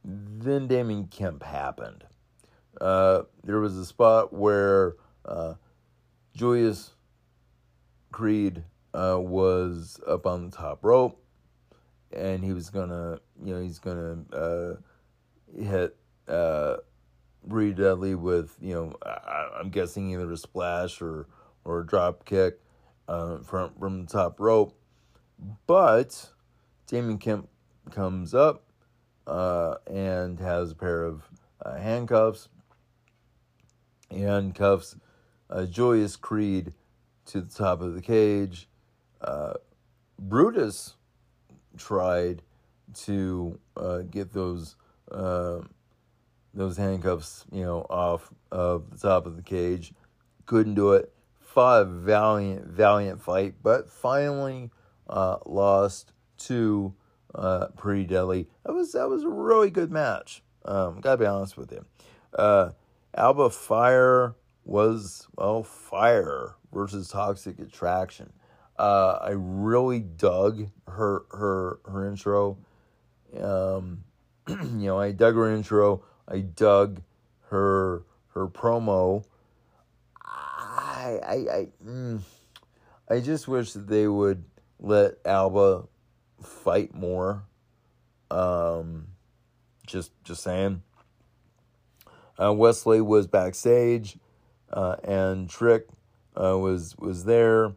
Then 0.04 0.68
Damon 0.68 1.06
Kemp 1.06 1.42
happened. 1.42 2.04
Uh, 2.80 3.22
there 3.44 3.60
was 3.60 3.76
a 3.76 3.84
spot 3.84 4.32
where 4.32 4.96
uh, 5.24 5.54
Julius 6.34 6.92
Creed 8.12 8.64
uh, 8.92 9.18
was 9.18 10.00
up 10.06 10.26
on 10.26 10.50
the 10.50 10.56
top 10.56 10.84
rope, 10.84 11.22
and 12.12 12.44
he 12.44 12.52
was 12.52 12.70
gonna, 12.70 13.18
you 13.44 13.54
know, 13.54 13.62
he's 13.62 13.78
gonna 13.78 14.18
uh, 14.32 14.74
hit 15.56 15.96
uh, 16.28 16.76
Pretty 17.48 17.74
Deadly 17.74 18.14
with, 18.14 18.56
you 18.60 18.74
know, 18.74 18.96
I, 19.04 19.60
am 19.60 19.70
guessing 19.70 20.10
either 20.10 20.30
a 20.32 20.36
splash 20.36 21.00
or 21.00 21.28
or 21.64 21.80
a 21.80 21.86
drop 21.86 22.24
kick 22.24 22.60
uh, 23.08 23.38
from 23.38 23.72
from 23.78 24.04
the 24.04 24.12
top 24.12 24.40
rope. 24.40 24.78
But 25.66 26.30
Damon 26.86 27.18
Kemp 27.18 27.48
comes 27.90 28.34
up 28.34 28.64
and 29.26 30.38
has 30.38 30.70
a 30.70 30.74
pair 30.74 31.04
of 31.04 31.22
uh, 31.64 31.76
handcuffs. 34.10 34.92
handcuffs 34.92 34.96
uh, 35.50 35.66
Julius 35.66 36.16
Creed 36.16 36.72
to 37.26 37.40
the 37.40 37.52
top 37.52 37.80
of 37.80 37.94
the 37.94 38.02
cage. 38.02 38.68
Uh, 39.20 39.54
Brutus 40.18 40.94
tried 41.76 42.42
to 42.94 43.58
uh, 43.76 43.98
get 43.98 44.32
those 44.32 44.76
uh, 45.10 45.60
those 46.52 46.76
handcuffs, 46.76 47.44
you 47.50 47.64
know, 47.64 47.86
off 47.90 48.32
of 48.50 48.90
the 48.90 48.98
top 48.98 49.26
of 49.26 49.36
the 49.36 49.42
cage. 49.42 49.92
Couldn't 50.46 50.74
do 50.74 50.92
it. 50.92 51.12
Fought 51.40 51.82
a 51.82 51.84
valiant, 51.84 52.66
valiant 52.66 53.20
fight, 53.22 53.54
but 53.62 53.90
finally 53.90 54.70
uh, 55.08 55.38
lost 55.46 56.12
to 56.38 56.94
uh, 57.34 57.68
Pretty 57.76 58.04
Deadly. 58.04 58.48
That 58.64 58.72
was 58.72 58.92
that 58.92 59.08
was 59.08 59.24
a 59.24 59.28
really 59.28 59.70
good 59.70 59.90
match. 59.90 60.42
Um, 60.64 61.00
gotta 61.00 61.18
be 61.18 61.26
honest 61.26 61.56
with 61.56 61.72
you. 61.72 61.84
Uh, 62.36 62.70
Alba 63.16 63.50
Fyre 63.50 64.34
was 64.64 65.28
well 65.36 65.62
fire 65.62 66.56
versus 66.72 67.08
Toxic 67.08 67.58
Attraction. 67.58 68.32
Uh, 68.78 69.18
I 69.20 69.30
really 69.34 70.00
dug 70.00 70.68
her 70.88 71.24
her 71.30 71.78
her 71.86 72.08
intro. 72.08 72.58
Um, 73.40 74.04
you 74.48 74.86
know, 74.86 74.98
I 74.98 75.12
dug 75.12 75.36
her 75.36 75.50
intro. 75.54 76.02
I 76.26 76.40
dug 76.40 77.02
her 77.50 78.02
her 78.34 78.48
promo. 78.48 79.24
I 80.24 81.20
I 81.24 81.34
I, 81.34 81.68
mm, 81.86 82.20
I 83.08 83.20
just 83.20 83.46
wish 83.46 83.74
that 83.74 83.86
they 83.86 84.08
would 84.08 84.42
let 84.80 85.18
Alba 85.24 85.84
fight 86.42 86.94
more. 86.94 87.44
Um, 88.30 89.06
just 89.86 90.10
just 90.24 90.42
saying. 90.42 90.82
Uh, 92.40 92.52
Wes 92.52 92.84
Lee 92.84 93.00
was 93.00 93.26
backstage, 93.26 94.18
uh, 94.72 94.96
and 95.04 95.48
Trick 95.48 95.86
uh, 96.36 96.58
was 96.58 96.96
was 96.98 97.24
there, 97.24 97.72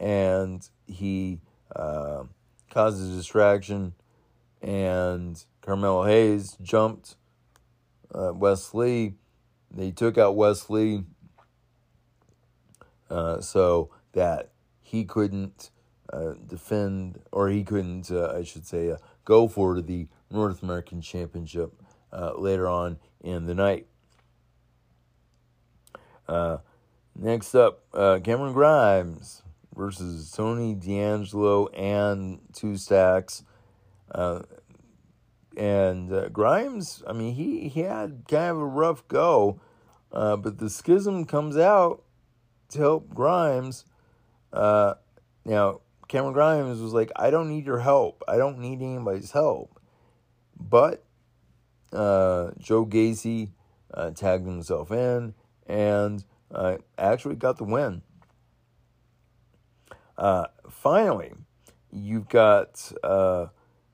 and 0.00 0.66
he 0.86 1.40
uh, 1.76 2.22
caused 2.70 3.02
a 3.06 3.14
distraction, 3.14 3.92
and 4.62 5.44
Carmelo 5.60 6.04
Hayes 6.04 6.56
jumped 6.62 7.16
uh, 8.14 8.32
Wes 8.34 8.72
They 8.72 9.90
took 9.94 10.16
out 10.16 10.36
Wes 10.36 10.70
Lee, 10.70 11.04
uh, 13.10 13.42
so 13.42 13.90
that 14.12 14.52
he 14.80 15.04
couldn't 15.04 15.70
defend, 16.46 17.20
or 17.30 17.50
he 17.50 17.62
couldn't, 17.62 18.10
I 18.10 18.42
should 18.42 18.66
say, 18.66 18.96
go 19.26 19.46
for 19.46 19.82
the 19.82 20.08
North 20.30 20.62
American 20.62 21.02
Championship 21.02 21.74
later 22.38 22.66
on 22.66 22.96
in 23.20 23.44
the 23.44 23.54
night. 23.54 23.86
Next 27.16 27.54
up, 27.54 27.90
Cameron 27.92 28.52
Grimes 28.52 29.42
versus 29.78 30.30
Tony 30.32 30.74
D'Angelo 30.74 31.68
and 31.68 32.40
Two 32.52 32.76
Stacks. 32.76 33.44
Uh, 34.10 34.42
and 35.56 36.12
uh, 36.12 36.28
Grimes, 36.28 37.02
I 37.06 37.12
mean, 37.12 37.34
he, 37.34 37.68
he 37.68 37.82
had 37.82 38.24
kind 38.28 38.50
of 38.50 38.58
a 38.58 38.64
rough 38.64 39.06
go, 39.08 39.60
uh, 40.12 40.36
but 40.36 40.58
the 40.58 40.70
schism 40.70 41.24
comes 41.24 41.56
out 41.56 42.02
to 42.70 42.78
help 42.78 43.14
Grimes. 43.14 43.84
Uh, 44.52 44.94
now, 45.44 45.80
Cameron 46.08 46.32
Grimes 46.32 46.80
was 46.80 46.92
like, 46.92 47.10
I 47.16 47.30
don't 47.30 47.48
need 47.48 47.66
your 47.66 47.80
help. 47.80 48.22
I 48.26 48.36
don't 48.36 48.58
need 48.58 48.80
anybody's 48.82 49.32
help. 49.32 49.80
But 50.58 51.04
uh, 51.92 52.52
Joe 52.58 52.86
Gacy 52.86 53.50
uh, 53.92 54.10
tagged 54.10 54.46
himself 54.46 54.90
in 54.90 55.34
and 55.68 56.24
uh, 56.50 56.78
actually 56.96 57.36
got 57.36 57.58
the 57.58 57.64
win. 57.64 58.02
finally, 60.70 61.32
you've 61.92 62.28
got 62.28 62.92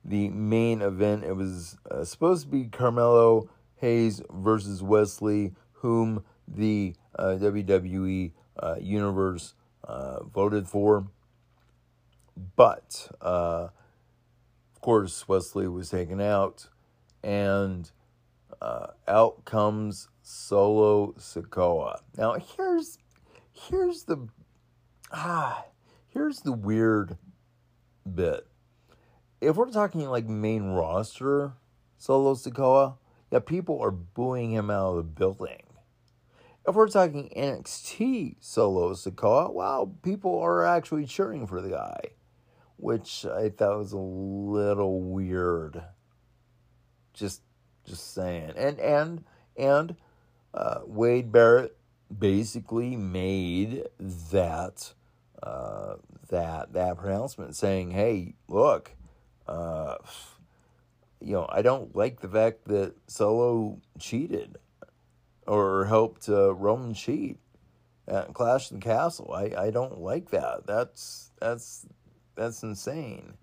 the 0.05 0.29
main 0.29 0.81
event. 0.81 1.23
It 1.23 1.35
was 1.35 1.77
uh, 1.89 2.03
supposed 2.05 2.43
to 2.43 2.49
be 2.49 2.65
Carmelo 2.65 3.49
Hayes 3.77 4.21
versus 4.29 4.83
Wes 4.83 5.21
Lee, 5.21 5.51
whom 5.73 6.23
the 6.47 6.93
uh, 7.17 7.37
WWE 7.39 8.31
uh, 8.59 8.75
Universe 8.79 9.55
uh, 9.83 10.23
voted 10.23 10.67
for. 10.67 11.07
But, 12.55 13.11
uh, 13.21 13.69
of 14.75 14.81
course, 14.81 15.27
Wes 15.27 15.55
Lee 15.55 15.67
was 15.67 15.89
taken 15.89 16.21
out, 16.21 16.67
and 17.23 17.89
uh, 18.61 18.87
out 19.07 19.43
comes 19.45 20.09
Solo 20.27 21.13
Sikoa. 21.19 21.99
Now, 22.17 22.33
here's 22.33 22.97
here's 23.51 24.05
the 24.05 24.27
ah 25.11 25.65
here's 26.07 26.39
the 26.39 26.51
weird 26.51 27.17
bit. 28.11 28.47
If 29.39 29.55
we're 29.55 29.69
talking 29.69 30.09
like 30.09 30.25
main 30.25 30.71
roster 30.71 31.53
Solo 31.99 32.33
Sikoa, 32.33 32.97
yeah, 33.31 33.37
people 33.37 33.79
are 33.79 33.91
booing 33.91 34.51
him 34.51 34.71
out 34.71 34.93
of 34.93 34.95
the 34.95 35.03
building. 35.03 35.61
If 36.67 36.73
we're 36.73 36.87
talking 36.87 37.31
NXT 37.37 38.37
Solo 38.39 38.93
Sikoa, 38.93 39.53
wow, 39.53 39.91
people 40.01 40.39
are 40.39 40.65
actually 40.65 41.05
cheering 41.05 41.45
for 41.45 41.61
the 41.61 41.69
guy, 41.69 41.99
which 42.77 43.27
I 43.27 43.49
thought 43.49 43.77
was 43.77 43.91
a 43.91 43.99
little 43.99 45.01
weird. 45.01 45.83
Just, 47.13 47.43
just 47.85 48.15
saying, 48.15 48.53
and 48.57 48.79
and 48.79 49.23
and 49.55 49.95
uh, 50.55 50.79
Wade 50.85 51.31
Barrett 51.31 51.77
basically 52.17 52.95
made 52.95 53.83
that 53.99 54.93
uh, 55.43 55.95
that 56.29 56.73
that 56.73 56.97
pronouncement, 56.97 57.55
saying, 57.55 57.91
"Hey, 57.91 58.35
look, 58.47 58.91
uh, 59.47 59.97
you 61.19 61.33
know, 61.33 61.45
I 61.49 61.61
don't 61.61 61.95
like 61.95 62.21
the 62.21 62.29
fact 62.29 62.65
that 62.65 62.93
Solo 63.07 63.79
cheated 63.99 64.57
or 65.47 65.85
helped 65.85 66.29
uh, 66.29 66.53
Roman 66.53 66.93
cheat 66.93 67.37
at 68.07 68.33
Clash 68.33 68.71
of 68.71 68.79
the 68.79 68.85
Castle. 68.85 69.31
I, 69.33 69.65
I 69.65 69.71
don't 69.71 69.99
like 69.99 70.31
that. 70.31 70.65
That's 70.65 71.31
that's 71.39 71.85
that's 72.35 72.63
insane. 72.63 73.33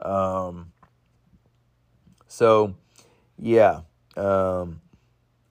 Um, 0.00 0.72
so 2.26 2.74
yeah, 3.38 3.80
um, 4.16 4.80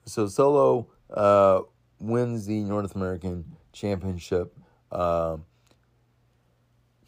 so 0.05 0.27
Solo 0.27 0.87
uh, 1.09 1.61
wins 1.99 2.45
the 2.45 2.63
North 2.63 2.95
American 2.95 3.57
Championship. 3.73 4.55
Uh, 4.91 5.37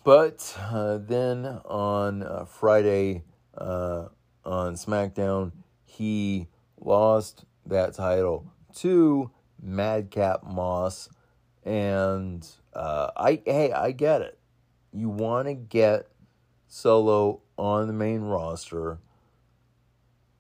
but 0.04 0.58
uh, 0.72 0.98
then 0.98 1.46
on 1.66 2.24
uh, 2.24 2.46
Friday 2.46 3.24
uh, 3.58 4.08
on 4.46 4.76
SmackDown, 4.76 5.52
he 5.86 6.48
lost 6.80 7.46
that 7.66 7.94
title 7.94 8.52
to 8.76 9.30
Madcap 9.62 10.44
Moss, 10.44 11.10
and 11.64 12.48
uh, 12.74 13.12
I 13.16 13.42
hey 13.46 13.72
I 13.72 13.92
get 13.92 14.22
it. 14.22 14.40
You 14.94 15.10
want 15.10 15.48
to 15.48 15.54
get 15.54 16.08
Solo 16.68 17.42
on 17.58 17.88
the 17.88 17.94
main 17.94 18.22
roster, 18.22 19.00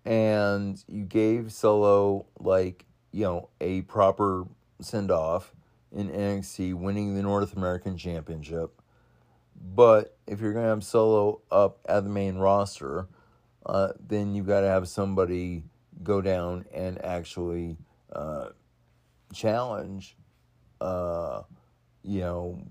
and 0.05 0.81
you 0.87 1.03
gave 1.03 1.51
Solo 1.51 2.25
like 2.39 2.85
you 3.11 3.23
know 3.23 3.49
a 3.61 3.81
proper 3.83 4.45
send 4.81 5.11
off 5.11 5.53
in 5.91 6.09
NXT, 6.09 6.75
winning 6.75 7.15
the 7.15 7.23
North 7.23 7.55
American 7.55 7.97
Championship. 7.97 8.81
But 9.75 10.15
if 10.27 10.39
you're 10.39 10.53
gonna 10.53 10.67
have 10.67 10.83
Solo 10.83 11.41
up 11.51 11.79
at 11.87 12.03
the 12.03 12.09
main 12.09 12.37
roster, 12.37 13.07
uh, 13.65 13.89
then 13.99 14.33
you've 14.33 14.47
got 14.47 14.61
to 14.61 14.67
have 14.67 14.87
somebody 14.87 15.63
go 16.03 16.21
down 16.21 16.65
and 16.73 17.03
actually 17.03 17.77
uh, 18.13 18.49
challenge, 19.33 20.15
uh, 20.79 21.41
you 22.03 22.21
know, 22.21 22.61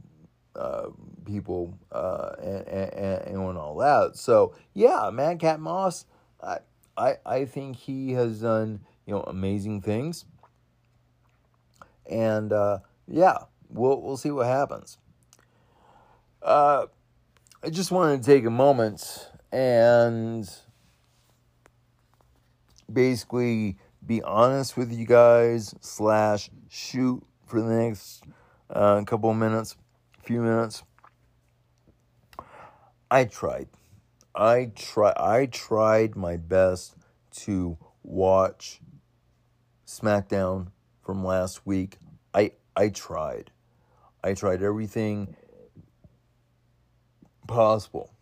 uh, 0.57 0.89
people 1.25 1.79
uh, 1.93 2.31
and, 2.43 2.67
and, 2.69 3.23
and 3.23 3.59
all 3.59 3.77
that. 3.77 4.17
So 4.17 4.55
yeah, 4.75 5.11
Madcap 5.13 5.61
Moss, 5.61 6.07
I, 6.43 6.59
I 6.97 7.17
I 7.25 7.45
think 7.45 7.77
he 7.77 8.13
has 8.13 8.41
done 8.41 8.81
you 9.09 9.15
know 9.15 9.23
amazing 9.23 9.81
things, 9.81 10.27
and 12.05 12.53
uh, 12.53 12.81
yeah, 13.09 13.39
we'll 13.71 14.03
we'll 14.03 14.19
see 14.19 14.31
what 14.31 14.47
happens. 14.47 14.99
Uh, 16.43 16.87
I 17.63 17.71
just 17.71 17.91
wanted 17.91 18.23
to 18.23 18.27
take 18.31 18.45
a 18.45 18.51
moment 18.51 19.31
and 19.51 20.49
basically 22.93 23.79
be 24.05 24.23
honest 24.23 24.77
with 24.77 24.93
you 24.93 25.07
guys 25.07 25.75
slash 25.81 26.51
shoot 26.69 27.23
for 27.47 27.63
the 27.63 27.75
next 27.75 28.25
uh, 28.69 29.03
couple 29.05 29.33
minutes, 29.33 29.75
few 30.23 30.43
minutes. 30.43 30.83
I 33.11 33.25
tried. 33.25 33.69
I 34.35 34.71
try. 34.77 35.15
I 35.17 35.47
tried 35.47 36.15
my 36.15 36.37
best 36.37 36.95
to 37.45 37.79
watch 38.03 38.83
SmackDown 39.89 40.69
from 41.03 41.25
last 41.25 41.67
week. 41.67 41.97
I 42.35 42.53
I 42.77 42.91
tried. 42.91 43.51
I 44.23 44.35
tried 44.35 44.63
everything 44.63 45.35
possible. 47.47 48.13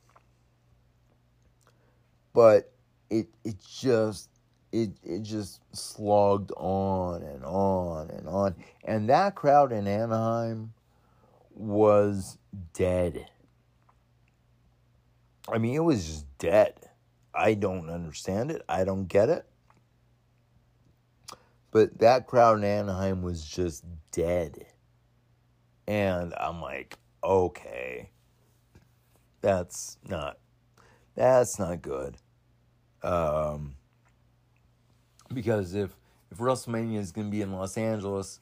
But 2.33 2.73
it 3.11 3.27
it 3.45 3.57
just 3.59 4.31
it 4.71 4.91
it 5.03 5.23
just 5.23 5.61
slogged 5.73 6.53
on 6.57 7.25
and 7.25 7.45
on 7.45 8.11
and 8.11 8.29
on. 8.29 8.55
And 8.85 9.09
that 9.09 9.35
crowd 9.35 9.73
in 9.73 9.89
Anaheim 9.89 10.73
was 11.53 12.39
dead. 12.75 13.27
I 15.49 15.59
mean, 15.59 15.75
it 15.75 15.85
was 15.85 16.07
just 16.07 16.39
dead. 16.39 16.75
I 17.35 17.55
don't 17.55 17.91
understand 17.91 18.53
it. 18.53 18.63
I 18.69 18.85
don't 18.85 19.07
get 19.07 19.29
it. 19.31 19.47
But 21.77 21.99
that 21.99 22.27
crowd 22.27 22.57
in 22.57 22.65
Anaheim 22.65 23.21
was 23.21 23.45
just 23.45 23.85
dead. 24.11 24.65
And 25.87 26.33
I'm 26.41 26.63
like, 26.63 26.97
okay. 27.23 28.09
That's 29.43 29.99
not 30.09 30.39
that's 31.15 31.59
not 31.59 31.83
good. 31.83 32.17
Um 33.03 33.75
because 35.35 35.75
if 35.75 35.91
if 36.31 36.39
WrestleMania 36.39 36.99
is 36.99 37.13
going 37.13 37.27
to 37.27 37.31
be 37.31 37.43
in 37.43 37.53
Los 37.53 37.77
Angeles, 37.77 38.41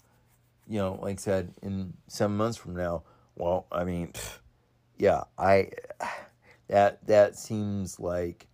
you 0.69 0.79
know, 0.79 1.01
like 1.03 1.19
I 1.19 1.21
said, 1.21 1.55
in 1.61 1.93
seven 2.07 2.37
months 2.37 2.57
from 2.57 2.77
now, 2.77 3.03
well, 3.35 3.67
I 3.73 3.83
mean, 3.83 4.13
yeah, 4.97 5.25
I 5.37 5.71
that 6.69 7.05
that 7.09 7.35
seems 7.35 7.99
like, 7.99 8.47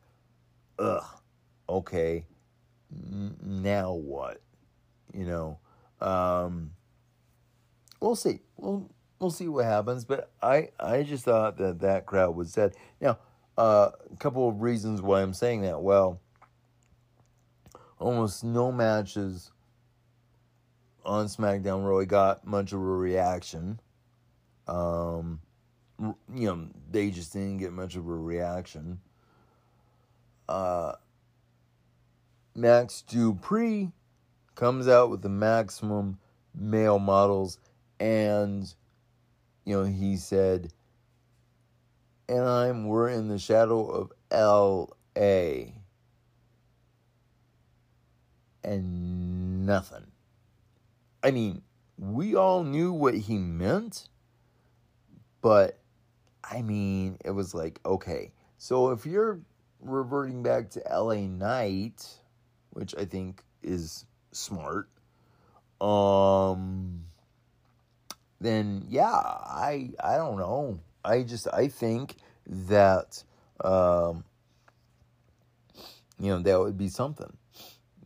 ugh, 0.78 1.04
okay, 1.68 2.24
now 3.42 3.92
what, 3.92 4.40
you 5.14 5.26
know, 5.26 5.58
um, 6.00 6.72
we'll 8.00 8.16
see, 8.16 8.40
we'll 8.56 8.90
we'll 9.18 9.30
see 9.30 9.48
what 9.48 9.64
happens, 9.64 10.04
but 10.04 10.30
I 10.42 10.70
I 10.78 11.02
just 11.02 11.24
thought 11.24 11.58
that 11.58 11.80
that 11.80 12.06
crowd 12.06 12.34
was 12.36 12.52
dead. 12.52 12.74
Now, 13.00 13.18
uh, 13.58 13.90
a 14.12 14.16
couple 14.16 14.48
of 14.48 14.62
reasons 14.62 15.02
why 15.02 15.22
I'm 15.22 15.34
saying 15.34 15.62
that. 15.62 15.82
Well 15.82 16.20
almost 18.00 18.42
no 18.42 18.72
matches 18.72 19.52
on 21.04 21.26
SmackDown 21.26 21.86
really 21.86 22.06
got 22.06 22.46
much 22.46 22.72
of 22.72 22.80
a 22.80 22.82
reaction. 22.82 23.78
Um, 24.66 25.40
you 25.98 26.14
know, 26.46 26.68
they 26.90 27.10
just 27.10 27.32
didn't 27.32 27.58
get 27.58 27.72
much 27.72 27.94
of 27.96 28.08
a 28.08 28.14
reaction. 28.16 29.00
Uh, 30.48 30.94
Max 32.54 33.04
Dupri 33.08 33.92
comes 34.60 34.88
out 34.88 35.08
with 35.08 35.22
the 35.22 35.28
maximum 35.30 36.18
male 36.54 36.98
models, 36.98 37.58
and 37.98 38.72
you 39.64 39.74
know 39.74 39.84
he 39.84 40.18
said, 40.18 40.70
"And 42.28 42.42
I'm 42.42 42.86
we're 42.86 43.08
in 43.08 43.28
the 43.28 43.38
shadow 43.38 43.86
of 43.86 44.12
L.A." 44.30 45.74
and 48.62 49.64
nothing. 49.64 50.06
I 51.22 51.30
mean, 51.30 51.62
we 51.96 52.34
all 52.34 52.62
knew 52.62 52.92
what 52.92 53.14
he 53.14 53.38
meant, 53.38 54.10
but 55.40 55.78
I 56.44 56.60
mean, 56.60 57.16
it 57.24 57.30
was 57.30 57.54
like, 57.54 57.80
okay, 57.86 58.32
so 58.58 58.90
if 58.90 59.06
you're 59.06 59.40
reverting 59.80 60.42
back 60.42 60.68
to 60.70 60.82
LA 60.90 61.26
Knight, 61.26 62.06
which 62.68 62.94
I 62.98 63.06
think 63.06 63.42
is 63.62 64.04
smart, 64.32 64.88
um, 65.80 67.04
then 68.40 68.86
yeah, 68.88 69.10
I 69.10 69.90
I 70.02 70.16
don't 70.16 70.38
know. 70.38 70.80
I 71.04 71.22
just 71.22 71.48
I 71.52 71.68
think 71.68 72.16
that 72.46 73.22
um, 73.62 74.24
you 76.18 76.30
know 76.30 76.38
that 76.40 76.58
would 76.58 76.78
be 76.78 76.88
something. 76.88 77.36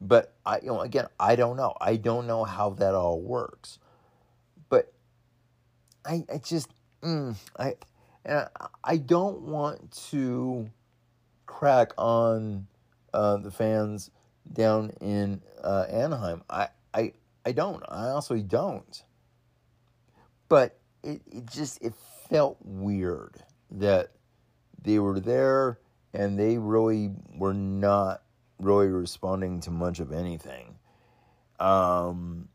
But 0.00 0.34
I, 0.44 0.58
you 0.60 0.66
know, 0.66 0.80
again, 0.80 1.06
I 1.18 1.34
don't 1.34 1.56
know. 1.56 1.74
I 1.80 1.96
don't 1.96 2.26
know 2.26 2.44
how 2.44 2.70
that 2.70 2.94
all 2.94 3.20
works. 3.20 3.78
But 4.68 4.92
I, 6.04 6.24
I 6.30 6.38
just, 6.38 6.68
mm, 7.02 7.36
I, 7.58 7.74
and 8.24 8.48
I, 8.60 8.66
I 8.84 8.96
don't 8.98 9.42
want 9.42 9.92
to 10.10 10.68
crack 11.46 11.92
on 11.96 12.66
uh, 13.14 13.38
the 13.38 13.50
fans 13.50 14.10
down 14.52 14.90
in 15.00 15.42
uh, 15.62 15.86
Anaheim. 15.90 16.42
I, 16.50 16.68
I, 16.94 17.12
I 17.46 17.52
don't. 17.52 17.82
I 17.88 18.08
also 18.10 18.36
don't. 18.38 19.02
but 20.48 20.78
it, 21.02 21.22
it 21.32 21.46
just 21.50 21.82
it 21.82 21.94
felt 22.30 22.58
weird 22.64 23.36
that 23.72 24.12
they 24.82 25.00
were 25.00 25.20
there 25.20 25.80
and 26.14 26.38
they 26.38 26.58
really 26.58 27.12
were 27.36 27.54
not 27.54 28.22
really 28.60 28.88
responding 28.88 29.60
to 29.60 29.72
much 29.72 30.00
of 30.00 30.12
anything. 30.12 30.76
Um, 31.60 32.48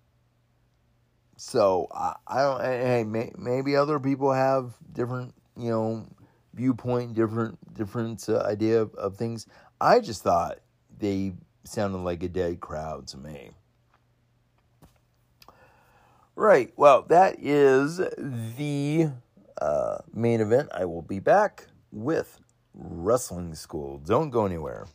so 1.37 1.87
I, 1.93 2.15
I 2.27 2.41
don't. 2.43 2.61
Hey, 2.61 3.03
may, 3.05 3.31
maybe 3.37 3.75
other 3.75 3.99
people 3.99 4.33
have 4.33 4.73
different, 4.93 5.33
you 5.57 5.71
know, 5.71 6.07
viewpoint, 6.53 7.15
different 7.15 7.57
different 7.75 8.27
uh, 8.29 8.39
idea 8.41 8.81
of, 8.81 8.95
of 8.95 9.17
things. 9.17 9.47
I 9.81 9.99
just 10.01 10.23
thought 10.23 10.59
they 10.99 11.33
sounded 11.69 11.99
like 11.99 12.23
a 12.23 12.27
dead 12.27 12.59
crowd 12.59 13.07
to 13.07 13.17
me. 13.17 13.51
Right. 16.35 16.71
Well, 16.77 17.03
that 17.09 17.37
is 17.39 17.97
the 17.97 19.09
uh, 19.61 19.97
main 20.13 20.39
event. 20.41 20.69
I 20.73 20.85
will 20.85 21.01
be 21.01 21.19
back 21.19 21.67
with 21.91 22.39
Wrestling 22.73 23.55
School. 23.55 23.97
Don't 23.97 24.29
go 24.29 24.45
anywhere. 24.45 24.87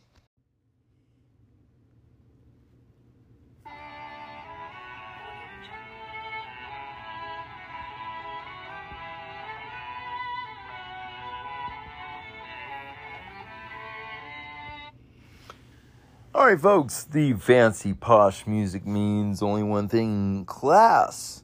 All 16.35 16.47
right, 16.47 16.59
folks, 16.59 17.05
the 17.05 17.31
fancy 17.31 17.93
posh 17.93 18.45
music 18.45 18.85
means 18.85 19.41
only 19.41 19.63
one 19.63 19.87
thing 19.87 20.43
class 20.43 21.43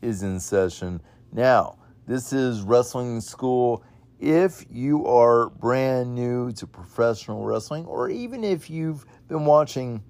is 0.00 0.24
in 0.24 0.40
session. 0.40 1.00
Now, 1.30 1.76
this 2.08 2.32
is 2.32 2.62
wrestling 2.62 3.20
school. 3.20 3.84
If 4.18 4.64
you 4.68 5.06
are 5.06 5.48
brand 5.48 6.16
new 6.16 6.50
to 6.54 6.66
professional 6.66 7.44
wrestling, 7.44 7.86
or 7.86 8.10
even 8.10 8.42
if 8.42 8.68
you've 8.68 9.06
been 9.28 9.44
watching, 9.44 10.02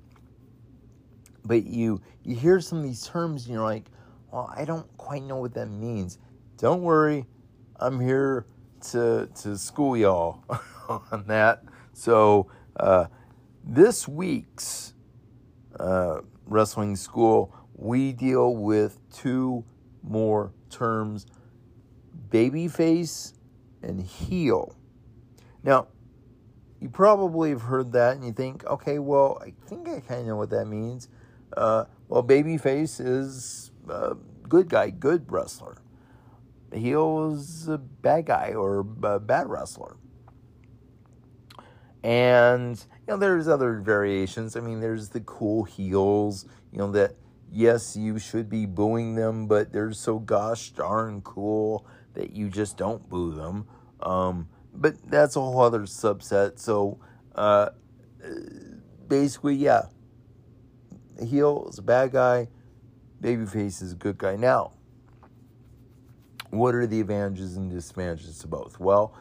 but 1.45 1.67
you 1.67 2.01
you 2.25 2.35
hear 2.35 2.59
some 2.59 2.79
of 2.79 2.85
these 2.85 3.07
terms 3.07 3.45
and 3.45 3.53
you're 3.53 3.63
like, 3.63 3.85
well, 4.33 4.51
I 4.57 4.65
don't 4.65 4.89
quite 4.97 5.25
know 5.25 5.37
what 5.37 5.53
that 5.53 5.67
means. 5.67 6.17
Don't 6.57 6.81
worry, 6.81 7.27
I'm 7.77 8.01
here 8.01 8.47
to 8.93 9.29
to 9.43 9.59
school 9.59 9.95
y'all 9.95 10.43
on 10.89 11.25
that. 11.27 11.65
So. 11.93 12.51
Uh, 12.75 13.05
this 13.65 14.07
week's 14.09 14.95
uh, 15.79 16.21
wrestling 16.47 16.97
school, 16.97 17.55
we 17.75 18.13
deal 18.13 18.55
with 18.55 18.99
two 19.11 19.65
more 20.03 20.53
terms 20.71 21.27
babyface 22.31 23.35
and 23.83 24.01
heel. 24.01 24.77
Now, 25.63 25.89
you 26.81 26.89
probably 26.89 27.51
have 27.51 27.63
heard 27.63 27.93
that 27.93 28.17
and 28.17 28.25
you 28.25 28.33
think, 28.33 28.65
okay, 28.67 28.99
well, 28.99 29.41
I 29.41 29.53
think 29.69 29.89
I 29.89 30.01
kind 30.01 30.23
of 30.23 30.27
know 30.27 30.37
what 30.37 30.51
that 30.51 30.67
means. 30.67 31.09
Uh, 31.57 31.85
well, 32.09 32.23
babyface 32.23 33.05
is 33.05 33.71
a 33.89 34.17
good 34.49 34.69
guy, 34.69 34.91
good 34.91 35.31
wrestler. 35.31 35.77
Heel 36.73 37.35
is 37.35 37.69
a 37.69 37.79
bad 37.79 38.27
guy 38.27 38.55
or 38.55 38.81
a 39.03 39.21
bad 39.21 39.49
wrestler. 39.49 39.97
And 42.03 42.79
you 43.07 43.15
know, 43.15 43.17
there's 43.17 43.49
other 43.49 43.81
variations. 43.81 44.57
I 44.57 44.61
mean, 44.61 44.81
there's 44.81 45.11
the 45.11 45.21
cool 45.21 45.65
heels, 45.65 46.47
you 46.73 46.79
know, 46.79 46.91
that 46.93 47.17
yes, 47.51 47.97
you 47.97 48.19
should 48.19 48.49
be 48.49 48.67
booing 48.67 49.15
them, 49.15 49.47
but 49.47 49.73
they're 49.73 49.93
so 49.93 50.19
gosh 50.19 50.71
darn 50.71 51.21
cool 51.23 51.87
that 52.15 52.33
you 52.33 52.49
just 52.49 52.77
don't 52.77 53.09
boo 53.09 53.33
them. 53.33 53.67
Um, 54.01 54.49
but 54.75 54.95
that's 55.11 55.37
a 55.37 55.41
whole 55.41 55.61
other 55.61 55.83
subset. 55.83 56.59
So 56.59 56.99
uh, 57.35 57.71
basically, 59.07 59.55
yeah, 59.55 59.83
heel 61.23 61.69
is 61.69 61.79
a 61.79 61.83
bad 61.83 62.13
guy, 62.13 62.49
babyface 63.21 63.83
is 63.83 63.93
a 63.93 63.97
good 63.97 64.19
guy. 64.19 64.37
Now, 64.37 64.73
what 66.51 66.75
are 66.75 66.87
the 66.87 67.01
advantages 67.01 67.57
and 67.57 67.71
disadvantages 67.71 68.39
to 68.41 68.47
both? 68.47 68.79
Well, 68.81 69.15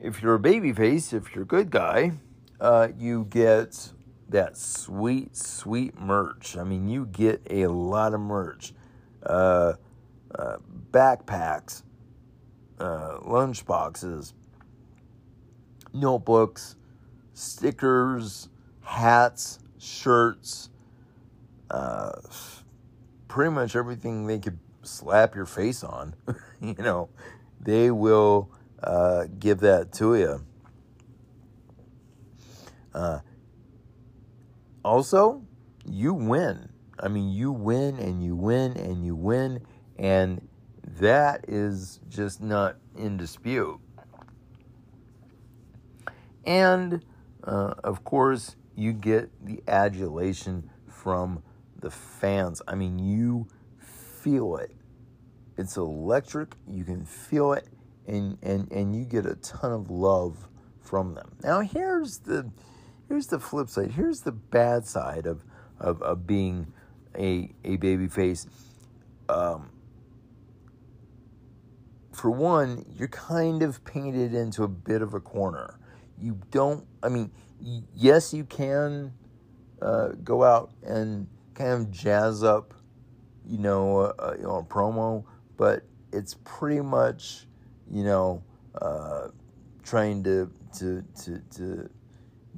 if 0.00 0.22
you're 0.22 0.34
a 0.34 0.40
babyface, 0.40 1.12
if 1.12 1.34
you're 1.34 1.44
a 1.44 1.46
good 1.46 1.70
guy, 1.70 2.12
uh, 2.60 2.88
you 2.98 3.26
get 3.30 3.92
that 4.28 4.56
sweet, 4.56 5.36
sweet 5.36 5.98
merch. 5.98 6.56
I 6.56 6.64
mean, 6.64 6.88
you 6.88 7.06
get 7.06 7.42
a 7.50 7.66
lot 7.66 8.14
of 8.14 8.20
merch. 8.20 8.72
Uh, 9.22 9.74
uh, 10.34 10.56
backpacks, 10.90 11.82
uh, 12.78 13.18
lunch 13.22 13.66
boxes, 13.66 14.32
notebooks, 15.92 16.76
stickers, 17.34 18.48
hats, 18.82 19.58
shirts, 19.78 20.70
uh, 21.70 22.12
pretty 23.28 23.50
much 23.50 23.76
everything 23.76 24.26
they 24.26 24.38
could 24.38 24.58
slap 24.82 25.34
your 25.34 25.46
face 25.46 25.84
on. 25.84 26.14
you 26.60 26.74
know, 26.78 27.08
they 27.60 27.90
will 27.90 28.50
uh, 28.82 29.26
give 29.38 29.60
that 29.60 29.92
to 29.94 30.14
you. 30.14 30.44
Uh, 32.94 33.20
also, 34.84 35.42
you 35.84 36.14
win. 36.14 36.68
I 36.98 37.08
mean, 37.08 37.30
you 37.30 37.52
win 37.52 37.98
and 37.98 38.22
you 38.22 38.34
win 38.34 38.76
and 38.76 39.04
you 39.04 39.14
win, 39.14 39.66
and 39.98 40.46
that 40.98 41.44
is 41.48 42.00
just 42.08 42.42
not 42.42 42.76
in 42.96 43.16
dispute. 43.16 43.80
And 46.44 47.04
uh, 47.44 47.74
of 47.84 48.04
course, 48.04 48.56
you 48.74 48.92
get 48.92 49.30
the 49.44 49.62
adulation 49.68 50.70
from 50.88 51.42
the 51.80 51.90
fans. 51.90 52.60
I 52.66 52.74
mean, 52.74 52.98
you 52.98 53.46
feel 53.78 54.56
it. 54.56 54.74
It's 55.56 55.76
electric. 55.76 56.54
You 56.66 56.84
can 56.84 57.04
feel 57.04 57.52
it, 57.52 57.68
and 58.06 58.38
and 58.42 58.70
and 58.72 58.94
you 58.96 59.04
get 59.04 59.26
a 59.26 59.36
ton 59.36 59.72
of 59.72 59.90
love 59.90 60.48
from 60.80 61.14
them. 61.14 61.32
Now, 61.42 61.60
here's 61.60 62.18
the 62.18 62.50
here's 63.08 63.28
the 63.28 63.38
flip 63.38 63.68
side. 63.68 63.92
Here's 63.92 64.20
the 64.20 64.32
bad 64.32 64.86
side 64.86 65.26
of 65.26 65.44
of, 65.78 66.02
of 66.02 66.26
being 66.26 66.72
a 67.18 67.54
a 67.64 67.76
baby 67.76 68.08
face. 68.08 68.46
Um, 69.28 69.70
for 72.12 72.30
one, 72.30 72.84
you're 72.96 73.08
kind 73.08 73.62
of 73.62 73.84
painted 73.84 74.34
into 74.34 74.64
a 74.64 74.68
bit 74.68 75.02
of 75.02 75.14
a 75.14 75.20
corner. 75.20 75.78
You 76.18 76.38
don't. 76.50 76.86
I 77.02 77.08
mean, 77.08 77.30
yes, 77.94 78.34
you 78.34 78.44
can 78.44 79.12
uh, 79.80 80.08
go 80.22 80.42
out 80.42 80.72
and 80.82 81.26
kind 81.54 81.72
of 81.72 81.90
jazz 81.90 82.42
up, 82.42 82.74
you 83.46 83.58
know, 83.58 83.98
uh, 84.00 84.34
you 84.36 84.44
know, 84.44 84.56
a 84.56 84.62
promo, 84.62 85.24
but 85.56 85.82
it's 86.12 86.36
pretty 86.44 86.80
much, 86.80 87.46
you 87.90 88.04
know, 88.04 88.42
uh, 88.80 89.28
trying 89.82 90.22
to 90.24 90.50
to 90.78 91.04
to 91.22 91.40
to 91.56 91.90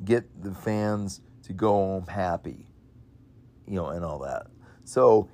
get 0.05 0.43
the 0.43 0.53
fans 0.53 1.20
to 1.45 1.53
go 1.53 1.70
home 1.70 2.07
happy, 2.07 2.66
you 3.66 3.74
know, 3.74 3.89
and 3.89 4.05
all 4.05 4.18
that. 4.20 4.47
So 4.85 5.28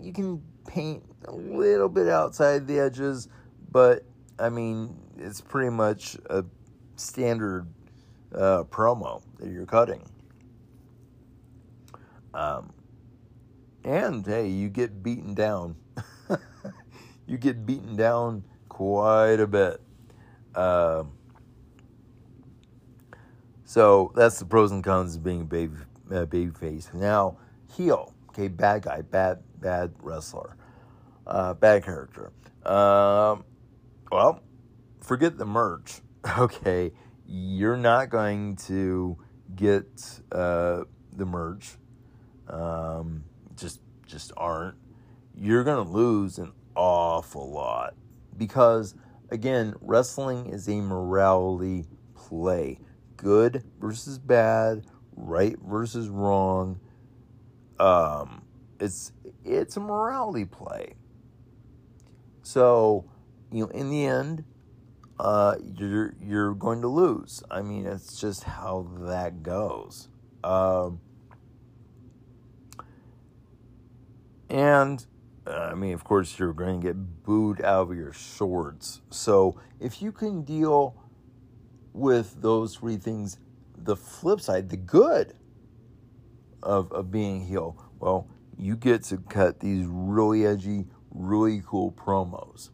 you 0.00 0.12
can 0.12 0.42
paint 0.66 1.02
a 1.26 1.34
little 1.34 1.88
bit 1.88 2.08
outside 2.08 2.66
the 2.66 2.78
edges, 2.78 3.28
but 3.70 4.04
I 4.38 4.48
mean, 4.48 4.96
it's 5.18 5.40
pretty 5.40 5.70
much 5.70 6.16
a 6.28 6.44
standard 6.96 7.66
uh, 8.34 8.64
promo 8.64 9.22
that 9.38 9.50
you're 9.50 9.66
cutting. 9.66 10.02
Um, 12.32 12.72
and 13.84 14.24
hey, 14.24 14.48
you 14.48 14.68
get 14.68 15.02
beaten 15.02 15.34
down. 15.34 15.76
you 17.26 17.38
get 17.38 17.66
beaten 17.66 17.96
down 17.96 18.44
quite 18.70 19.40
a 19.40 19.46
bit. 19.46 19.82
Um, 20.54 21.12
so 23.64 24.10
that's 24.16 24.38
the 24.38 24.46
pros 24.46 24.70
and 24.70 24.82
cons 24.82 25.16
of 25.16 25.22
being 25.22 25.42
a 25.42 25.44
baby 25.44 25.76
uh, 26.10 26.24
baby 26.24 26.50
face. 26.50 26.88
Now 26.94 27.36
heel, 27.76 28.14
okay, 28.30 28.48
bad 28.48 28.82
guy, 28.82 29.02
bad 29.02 29.42
bad 29.60 29.92
wrestler, 30.00 30.56
uh, 31.26 31.52
bad 31.52 31.84
character. 31.84 32.32
Um, 32.64 33.44
well, 34.10 34.40
forget 35.02 35.36
the 35.36 35.44
merch. 35.46 36.00
Okay, 36.38 36.92
you're 37.26 37.78
not 37.78 38.10
going 38.10 38.56
to 38.66 39.16
get 39.56 40.20
uh, 40.30 40.84
the 41.16 41.24
merch. 41.24 41.78
Um, 42.46 43.24
just 43.56 43.80
just 44.06 44.30
aren't. 44.36 44.76
You're 45.34 45.64
gonna 45.64 45.90
lose 45.90 46.36
an 46.38 46.52
awful 46.76 47.50
lot 47.50 47.94
because 48.40 48.94
again, 49.30 49.74
wrestling 49.80 50.46
is 50.46 50.66
a 50.68 50.80
morality 50.80 51.84
play 52.14 52.80
good 53.16 53.62
versus 53.78 54.18
bad, 54.18 54.86
right 55.14 55.56
versus 55.60 56.08
wrong. 56.08 56.80
Um, 57.78 58.42
it's 58.80 59.12
it's 59.44 59.76
a 59.76 59.80
morality 59.80 60.46
play. 60.46 60.94
So, 62.42 63.04
you 63.52 63.64
know, 63.64 63.70
in 63.70 63.90
the 63.90 64.06
end, 64.06 64.44
uh, 65.18 65.56
you're 65.62 66.14
you're 66.18 66.54
going 66.54 66.80
to 66.80 66.88
lose. 66.88 67.42
I 67.50 67.60
mean, 67.60 67.86
it's 67.86 68.18
just 68.18 68.44
how 68.44 68.88
that 69.00 69.42
goes. 69.42 70.08
Um, 70.42 71.00
and 74.48 75.04
Uh, 75.50 75.70
I 75.72 75.74
mean, 75.74 75.94
of 75.94 76.04
course, 76.04 76.38
you're 76.38 76.52
going 76.52 76.80
to 76.80 76.86
get 76.86 77.24
booed 77.24 77.60
out 77.60 77.90
of 77.90 77.96
your 77.96 78.12
shorts. 78.12 79.00
So 79.10 79.60
if 79.80 80.00
you 80.00 80.12
can 80.12 80.42
deal 80.42 80.94
with 81.92 82.40
those 82.40 82.76
three 82.76 82.96
things, 82.96 83.38
the 83.76 83.96
flip 83.96 84.40
side, 84.40 84.68
the 84.68 84.76
good 84.76 85.34
of 86.62 86.92
of 86.92 87.10
being 87.10 87.44
heel, 87.44 87.76
well, 87.98 88.28
you 88.56 88.76
get 88.76 89.02
to 89.04 89.16
cut 89.16 89.58
these 89.58 89.86
really 89.88 90.46
edgy, 90.46 90.86
really 91.10 91.62
cool 91.66 91.90
promos. 91.90 92.70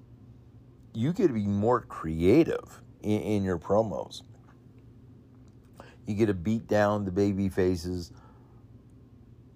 You 0.92 1.12
get 1.12 1.28
to 1.28 1.32
be 1.32 1.46
more 1.46 1.80
creative 1.80 2.82
in, 3.02 3.20
in 3.20 3.42
your 3.42 3.58
promos. 3.58 4.22
You 6.06 6.14
get 6.14 6.26
to 6.26 6.34
beat 6.34 6.66
down 6.66 7.04
the 7.04 7.10
baby 7.10 7.48
faces 7.48 8.12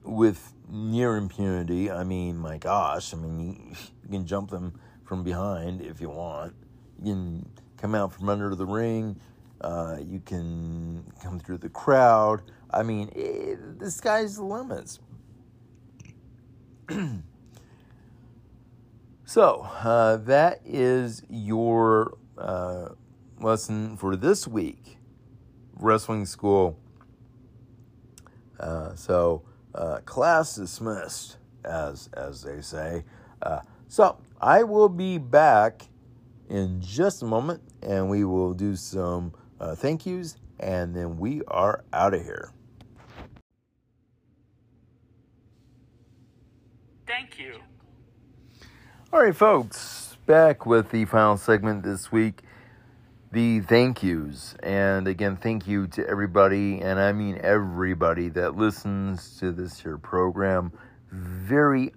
with 0.04 0.54
near 0.70 1.16
impunity. 1.16 1.90
I 1.90 2.04
mean, 2.04 2.36
my 2.36 2.58
gosh, 2.58 3.12
I 3.12 3.16
mean, 3.16 3.76
you, 4.02 4.08
can 4.10 4.26
jump 4.26 4.50
them 4.50 4.78
from 5.04 5.22
behind 5.22 5.80
if 5.80 6.00
you 6.00 6.10
want. 6.10 6.54
You 7.02 7.14
can 7.14 7.48
come 7.76 7.94
out 7.94 8.12
from 8.12 8.28
under 8.28 8.54
the 8.54 8.66
ring. 8.66 9.20
Uh, 9.60 9.98
you 10.02 10.20
can 10.20 11.04
come 11.22 11.38
through 11.38 11.58
the 11.58 11.68
crowd. 11.68 12.42
I 12.70 12.82
mean, 12.82 13.10
it, 13.14 13.78
the 13.78 13.90
sky's 13.90 14.36
the 14.36 14.44
limits. 14.44 15.00
so, 19.24 19.68
uh, 19.82 20.16
that 20.16 20.60
is 20.64 21.22
your 21.28 22.16
uh, 22.38 22.90
lesson 23.40 23.96
for 23.96 24.16
this 24.16 24.46
week. 24.48 24.98
Wrestling 25.74 26.26
school. 26.26 26.78
Uh, 28.58 28.94
so, 28.94 29.42
uh, 29.74 29.98
class 30.04 30.56
dismissed, 30.56 31.36
as 31.64 32.08
as 32.14 32.42
they 32.42 32.60
say. 32.60 33.04
Uh, 33.42 33.60
so 33.88 34.18
I 34.40 34.62
will 34.62 34.88
be 34.88 35.18
back 35.18 35.82
in 36.48 36.80
just 36.80 37.22
a 37.22 37.26
moment, 37.26 37.62
and 37.82 38.08
we 38.08 38.24
will 38.24 38.54
do 38.54 38.76
some 38.76 39.32
uh, 39.60 39.74
thank 39.74 40.06
yous, 40.06 40.36
and 40.58 40.94
then 40.94 41.18
we 41.18 41.42
are 41.48 41.84
out 41.92 42.14
of 42.14 42.22
here. 42.22 42.52
Thank 47.06 47.38
you. 47.38 47.56
All 49.12 49.20
right, 49.20 49.34
folks, 49.34 50.16
back 50.26 50.64
with 50.64 50.90
the 50.90 51.04
final 51.04 51.36
segment 51.36 51.82
this 51.82 52.12
week 52.12 52.42
the 53.33 53.61
thank 53.61 54.03
yous. 54.03 54.55
And 54.62 55.07
again, 55.07 55.37
thank 55.37 55.66
you 55.66 55.87
to 55.89 56.07
everybody, 56.07 56.81
and 56.81 56.99
I 56.99 57.12
mean 57.12 57.39
everybody 57.43 58.28
that 58.31 58.57
listens 58.57 59.39
to 59.39 59.53
this 59.53 59.81
here 59.81 59.99
program. 59.99 60.72
Very, 61.11 61.93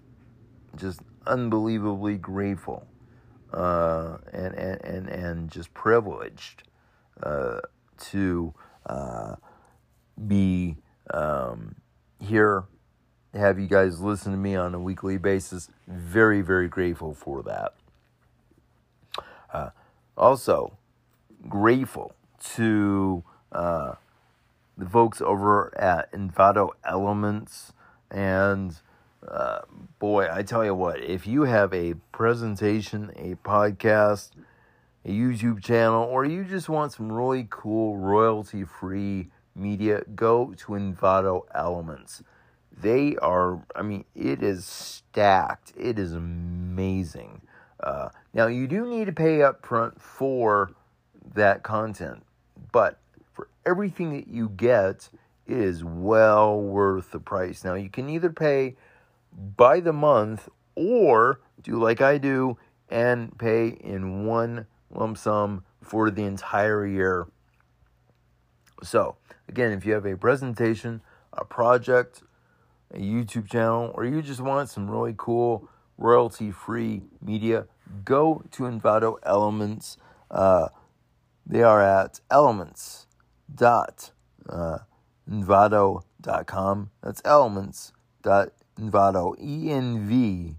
just 0.75 1.01
unbelievably 1.25 2.17
grateful 2.17 2.87
uh, 3.53 4.17
and, 4.31 4.53
and, 4.55 4.83
and, 4.83 5.09
and 5.09 5.51
just 5.51 5.73
privileged 5.73 6.63
uh, 7.21 7.59
to 7.99 8.53
uh, 8.85 9.35
be 10.27 10.77
um, 11.11 11.75
here, 12.19 12.65
have 13.33 13.59
you 13.59 13.67
guys 13.67 13.99
listen 14.01 14.31
to 14.31 14.37
me 14.37 14.55
on 14.55 14.73
a 14.73 14.79
weekly 14.79 15.17
basis. 15.17 15.69
Very, 15.87 16.41
very 16.41 16.67
grateful 16.67 17.13
for 17.13 17.43
that. 17.43 17.73
Uh, 19.51 19.69
also, 20.17 20.77
grateful 21.47 22.13
to 22.55 23.23
uh, 23.51 23.93
the 24.77 24.85
folks 24.87 25.21
over 25.21 25.77
at 25.77 26.11
Envato 26.11 26.69
Elements. 26.83 27.73
And 28.11 28.75
uh, 29.27 29.61
boy, 29.99 30.27
I 30.31 30.43
tell 30.43 30.65
you 30.65 30.75
what, 30.75 31.01
if 31.01 31.25
you 31.27 31.43
have 31.43 31.73
a 31.73 31.95
presentation, 32.11 33.11
a 33.15 33.35
podcast, 33.47 34.31
a 35.05 35.09
YouTube 35.09 35.63
channel, 35.63 36.03
or 36.03 36.25
you 36.25 36.43
just 36.43 36.69
want 36.69 36.91
some 36.91 37.11
really 37.11 37.47
cool 37.49 37.97
royalty 37.97 38.63
free 38.63 39.29
media, 39.55 40.03
go 40.15 40.53
to 40.57 40.73
Envato 40.73 41.43
Elements. 41.53 42.23
They 42.75 43.15
are, 43.17 43.61
I 43.75 43.83
mean, 43.83 44.05
it 44.15 44.41
is 44.41 44.65
stacked. 44.65 45.73
It 45.77 45.99
is 45.99 46.13
amazing. 46.13 47.41
Uh, 47.79 48.09
now, 48.33 48.47
you 48.47 48.67
do 48.67 48.85
need 48.85 49.05
to 49.05 49.11
pay 49.11 49.41
up 49.43 49.65
front 49.65 50.01
for 50.01 50.71
that 51.35 51.63
content. 51.63 52.23
But 52.71 52.99
for 53.33 53.47
everything 53.65 54.13
that 54.13 54.27
you 54.27 54.49
get, 54.49 55.09
it 55.45 55.57
is 55.57 55.83
well 55.83 56.59
worth 56.59 57.11
the 57.11 57.19
price. 57.19 57.63
Now, 57.63 57.73
you 57.73 57.89
can 57.89 58.09
either 58.09 58.29
pay 58.29 58.75
by 59.57 59.79
the 59.79 59.93
month 59.93 60.49
or 60.75 61.39
do 61.61 61.79
like 61.79 62.01
I 62.01 62.17
do 62.17 62.57
and 62.89 63.37
pay 63.37 63.67
in 63.67 64.25
one 64.25 64.67
lump 64.91 65.17
sum 65.17 65.63
for 65.81 66.11
the 66.11 66.23
entire 66.23 66.85
year. 66.85 67.27
So, 68.83 69.15
again, 69.47 69.71
if 69.71 69.85
you 69.85 69.93
have 69.93 70.05
a 70.05 70.15
presentation, 70.15 71.01
a 71.33 71.45
project, 71.45 72.21
a 72.93 72.99
YouTube 72.99 73.49
channel, 73.49 73.91
or 73.95 74.05
you 74.05 74.21
just 74.21 74.41
want 74.41 74.69
some 74.69 74.89
really 74.89 75.15
cool 75.17 75.67
royalty 75.97 76.51
free 76.51 77.01
media, 77.21 77.65
go 78.05 78.43
to 78.51 78.63
Envato 78.63 79.17
Elements. 79.23 79.97
Uh, 80.29 80.69
they 81.45 81.63
are 81.63 81.81
at 81.81 82.21
elements 82.29 83.07
dot 83.53 84.11
uh. 84.49 84.79
That's 85.25 87.23
elements 87.23 87.93
dot 88.21 88.49
envato 88.79 89.35
e 89.39 89.71
n 89.71 90.07
v 90.07 90.57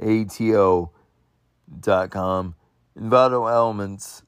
a 0.00 0.24
t 0.24 0.54
o 0.54 0.92
dot 1.80 2.10
com. 2.10 2.54
Envato 2.98 3.50
Elements, 3.50 4.22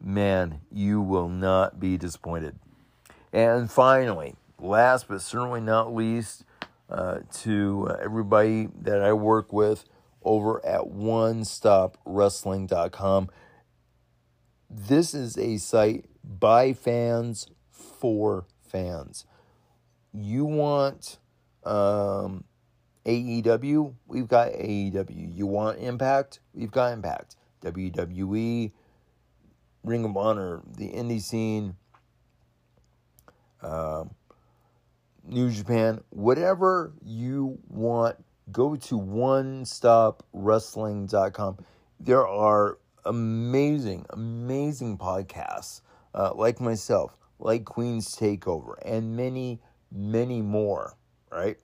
man, 0.00 0.60
you 0.70 1.00
will 1.00 1.28
not 1.28 1.80
be 1.80 1.96
disappointed. 1.96 2.58
And 3.32 3.70
finally, 3.70 4.34
last 4.60 5.08
but 5.08 5.22
certainly 5.22 5.60
not 5.60 5.94
least, 5.94 6.44
uh, 6.90 7.20
to 7.32 7.96
everybody 8.02 8.68
that 8.80 9.00
I 9.02 9.12
work 9.12 9.52
with 9.52 9.84
over 10.22 10.64
at 10.66 10.82
OneStopWrestling.com 10.82 13.30
this 14.70 15.14
is 15.14 15.38
a 15.38 15.58
site 15.58 16.06
by 16.22 16.72
fans 16.72 17.48
for 17.70 18.46
fans. 18.60 19.24
You 20.12 20.44
want 20.44 21.18
um, 21.64 22.44
AEW? 23.06 23.94
We've 24.06 24.28
got 24.28 24.52
AEW. 24.52 25.36
You 25.36 25.46
want 25.46 25.78
Impact? 25.78 26.40
We've 26.52 26.70
got 26.70 26.92
Impact. 26.92 27.36
WWE, 27.62 28.70
Ring 29.82 30.04
of 30.04 30.16
Honor, 30.16 30.62
the 30.76 30.90
indie 30.90 31.20
scene, 31.20 31.74
uh, 33.62 34.04
New 35.24 35.50
Japan, 35.50 36.04
whatever 36.10 36.92
you 37.04 37.58
want, 37.68 38.14
go 38.52 38.76
to 38.76 39.00
onestopwrestling.com. 39.00 41.58
There 42.00 42.26
are 42.26 42.78
amazing, 43.08 44.04
amazing 44.10 44.98
podcasts 44.98 45.80
uh, 46.14 46.32
like 46.34 46.60
myself, 46.60 47.16
like 47.38 47.64
Queen's 47.64 48.14
Takeover, 48.14 48.74
and 48.84 49.16
many, 49.16 49.60
many 49.90 50.42
more, 50.42 50.94
right? 51.32 51.56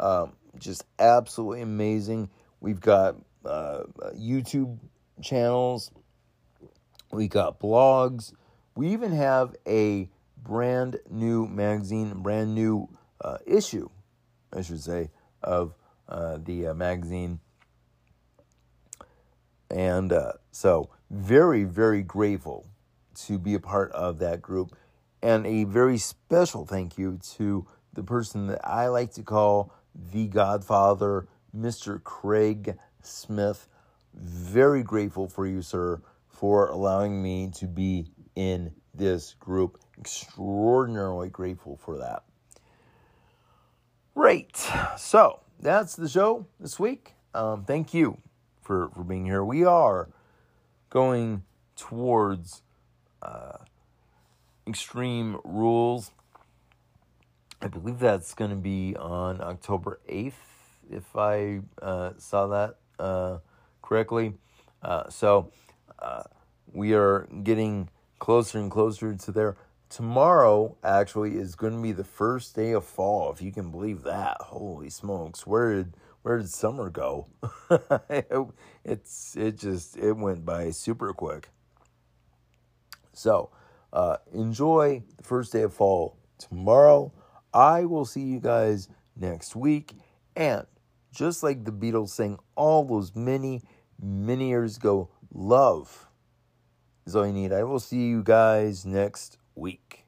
Um, 0.00 0.32
just 0.58 0.84
absolutely 0.98 1.60
amazing. 1.60 2.30
We've 2.60 2.80
got 2.80 3.16
uh, 3.44 3.82
YouTube 4.16 4.78
channels, 5.22 5.90
we 7.12 7.28
got 7.28 7.60
blogs, 7.60 8.32
we 8.74 8.88
even 8.88 9.12
have 9.12 9.54
a 9.66 10.08
brand 10.42 10.98
new 11.10 11.46
magazine, 11.46 12.22
brand 12.22 12.54
new 12.54 12.88
uh, 13.20 13.38
issue, 13.46 13.88
I 14.52 14.62
should 14.62 14.80
say, 14.80 15.10
of 15.42 15.74
uh, 16.08 16.38
the 16.42 16.68
uh, 16.68 16.74
magazine 16.74 17.40
and 19.70 20.12
uh, 20.12 20.32
so, 20.50 20.90
very, 21.10 21.64
very 21.64 22.02
grateful 22.02 22.66
to 23.26 23.38
be 23.38 23.54
a 23.54 23.60
part 23.60 23.92
of 23.92 24.18
that 24.18 24.40
group. 24.40 24.76
And 25.22 25.46
a 25.46 25.64
very 25.64 25.98
special 25.98 26.64
thank 26.64 26.96
you 26.96 27.18
to 27.36 27.66
the 27.92 28.02
person 28.02 28.46
that 28.46 28.60
I 28.64 28.88
like 28.88 29.12
to 29.14 29.22
call 29.22 29.74
the 30.12 30.26
Godfather, 30.28 31.26
Mr. 31.56 32.02
Craig 32.02 32.76
Smith. 33.02 33.66
Very 34.14 34.82
grateful 34.82 35.28
for 35.28 35.46
you, 35.46 35.60
sir, 35.60 36.00
for 36.28 36.68
allowing 36.68 37.22
me 37.22 37.50
to 37.56 37.66
be 37.66 38.06
in 38.36 38.72
this 38.94 39.34
group. 39.34 39.78
Extraordinarily 39.98 41.28
grateful 41.28 41.76
for 41.76 41.98
that. 41.98 42.22
Right. 44.14 44.56
So, 44.96 45.40
that's 45.60 45.96
the 45.96 46.08
show 46.08 46.46
this 46.60 46.78
week. 46.78 47.14
Um, 47.34 47.64
thank 47.64 47.92
you 47.92 48.18
for, 48.68 48.90
for 48.90 49.02
being 49.02 49.24
here. 49.24 49.42
We 49.42 49.64
are 49.64 50.10
going 50.90 51.42
towards 51.74 52.62
uh, 53.22 53.56
Extreme 54.66 55.40
Rules. 55.42 56.12
I 57.62 57.68
believe 57.68 57.98
that's 57.98 58.34
going 58.34 58.50
to 58.50 58.56
be 58.56 58.94
on 58.94 59.40
October 59.40 60.00
8th, 60.06 60.32
if 60.90 61.16
I 61.16 61.60
uh, 61.80 62.10
saw 62.18 62.46
that 62.48 62.76
uh, 62.98 63.38
correctly. 63.80 64.34
Uh, 64.82 65.08
so 65.08 65.50
uh, 65.98 66.24
we 66.70 66.92
are 66.92 67.26
getting 67.42 67.88
closer 68.18 68.58
and 68.58 68.70
closer 68.70 69.14
to 69.14 69.32
there. 69.32 69.56
Tomorrow, 69.88 70.76
actually, 70.84 71.36
is 71.36 71.54
going 71.54 71.72
to 71.72 71.80
be 71.80 71.92
the 71.92 72.04
first 72.04 72.54
day 72.54 72.72
of 72.72 72.84
fall, 72.84 73.32
if 73.32 73.40
you 73.40 73.50
can 73.50 73.70
believe 73.70 74.02
that. 74.02 74.36
Holy 74.40 74.90
smokes. 74.90 75.46
Where 75.46 75.74
did 75.74 75.94
where 76.28 76.36
did 76.36 76.50
summer 76.50 76.90
go? 76.90 77.26
it's 78.84 79.34
it 79.34 79.56
just 79.56 79.96
it 79.96 80.12
went 80.12 80.44
by 80.44 80.68
super 80.68 81.14
quick. 81.14 81.48
So 83.14 83.48
uh, 83.94 84.18
enjoy 84.34 85.04
the 85.16 85.22
first 85.22 85.54
day 85.54 85.62
of 85.62 85.72
fall 85.72 86.18
tomorrow. 86.36 87.14
I 87.54 87.86
will 87.86 88.04
see 88.04 88.20
you 88.20 88.40
guys 88.40 88.90
next 89.16 89.56
week. 89.56 89.94
And 90.36 90.66
just 91.14 91.42
like 91.42 91.64
the 91.64 91.72
Beatles 91.72 92.10
sang 92.10 92.38
all 92.56 92.84
those 92.84 93.16
many, 93.16 93.62
many 93.98 94.50
years 94.50 94.76
ago, 94.76 95.08
love 95.32 96.10
is 97.06 97.16
all 97.16 97.26
you 97.26 97.32
need. 97.32 97.54
I 97.54 97.64
will 97.64 97.80
see 97.80 98.06
you 98.06 98.22
guys 98.22 98.84
next 98.84 99.38
week. 99.54 100.04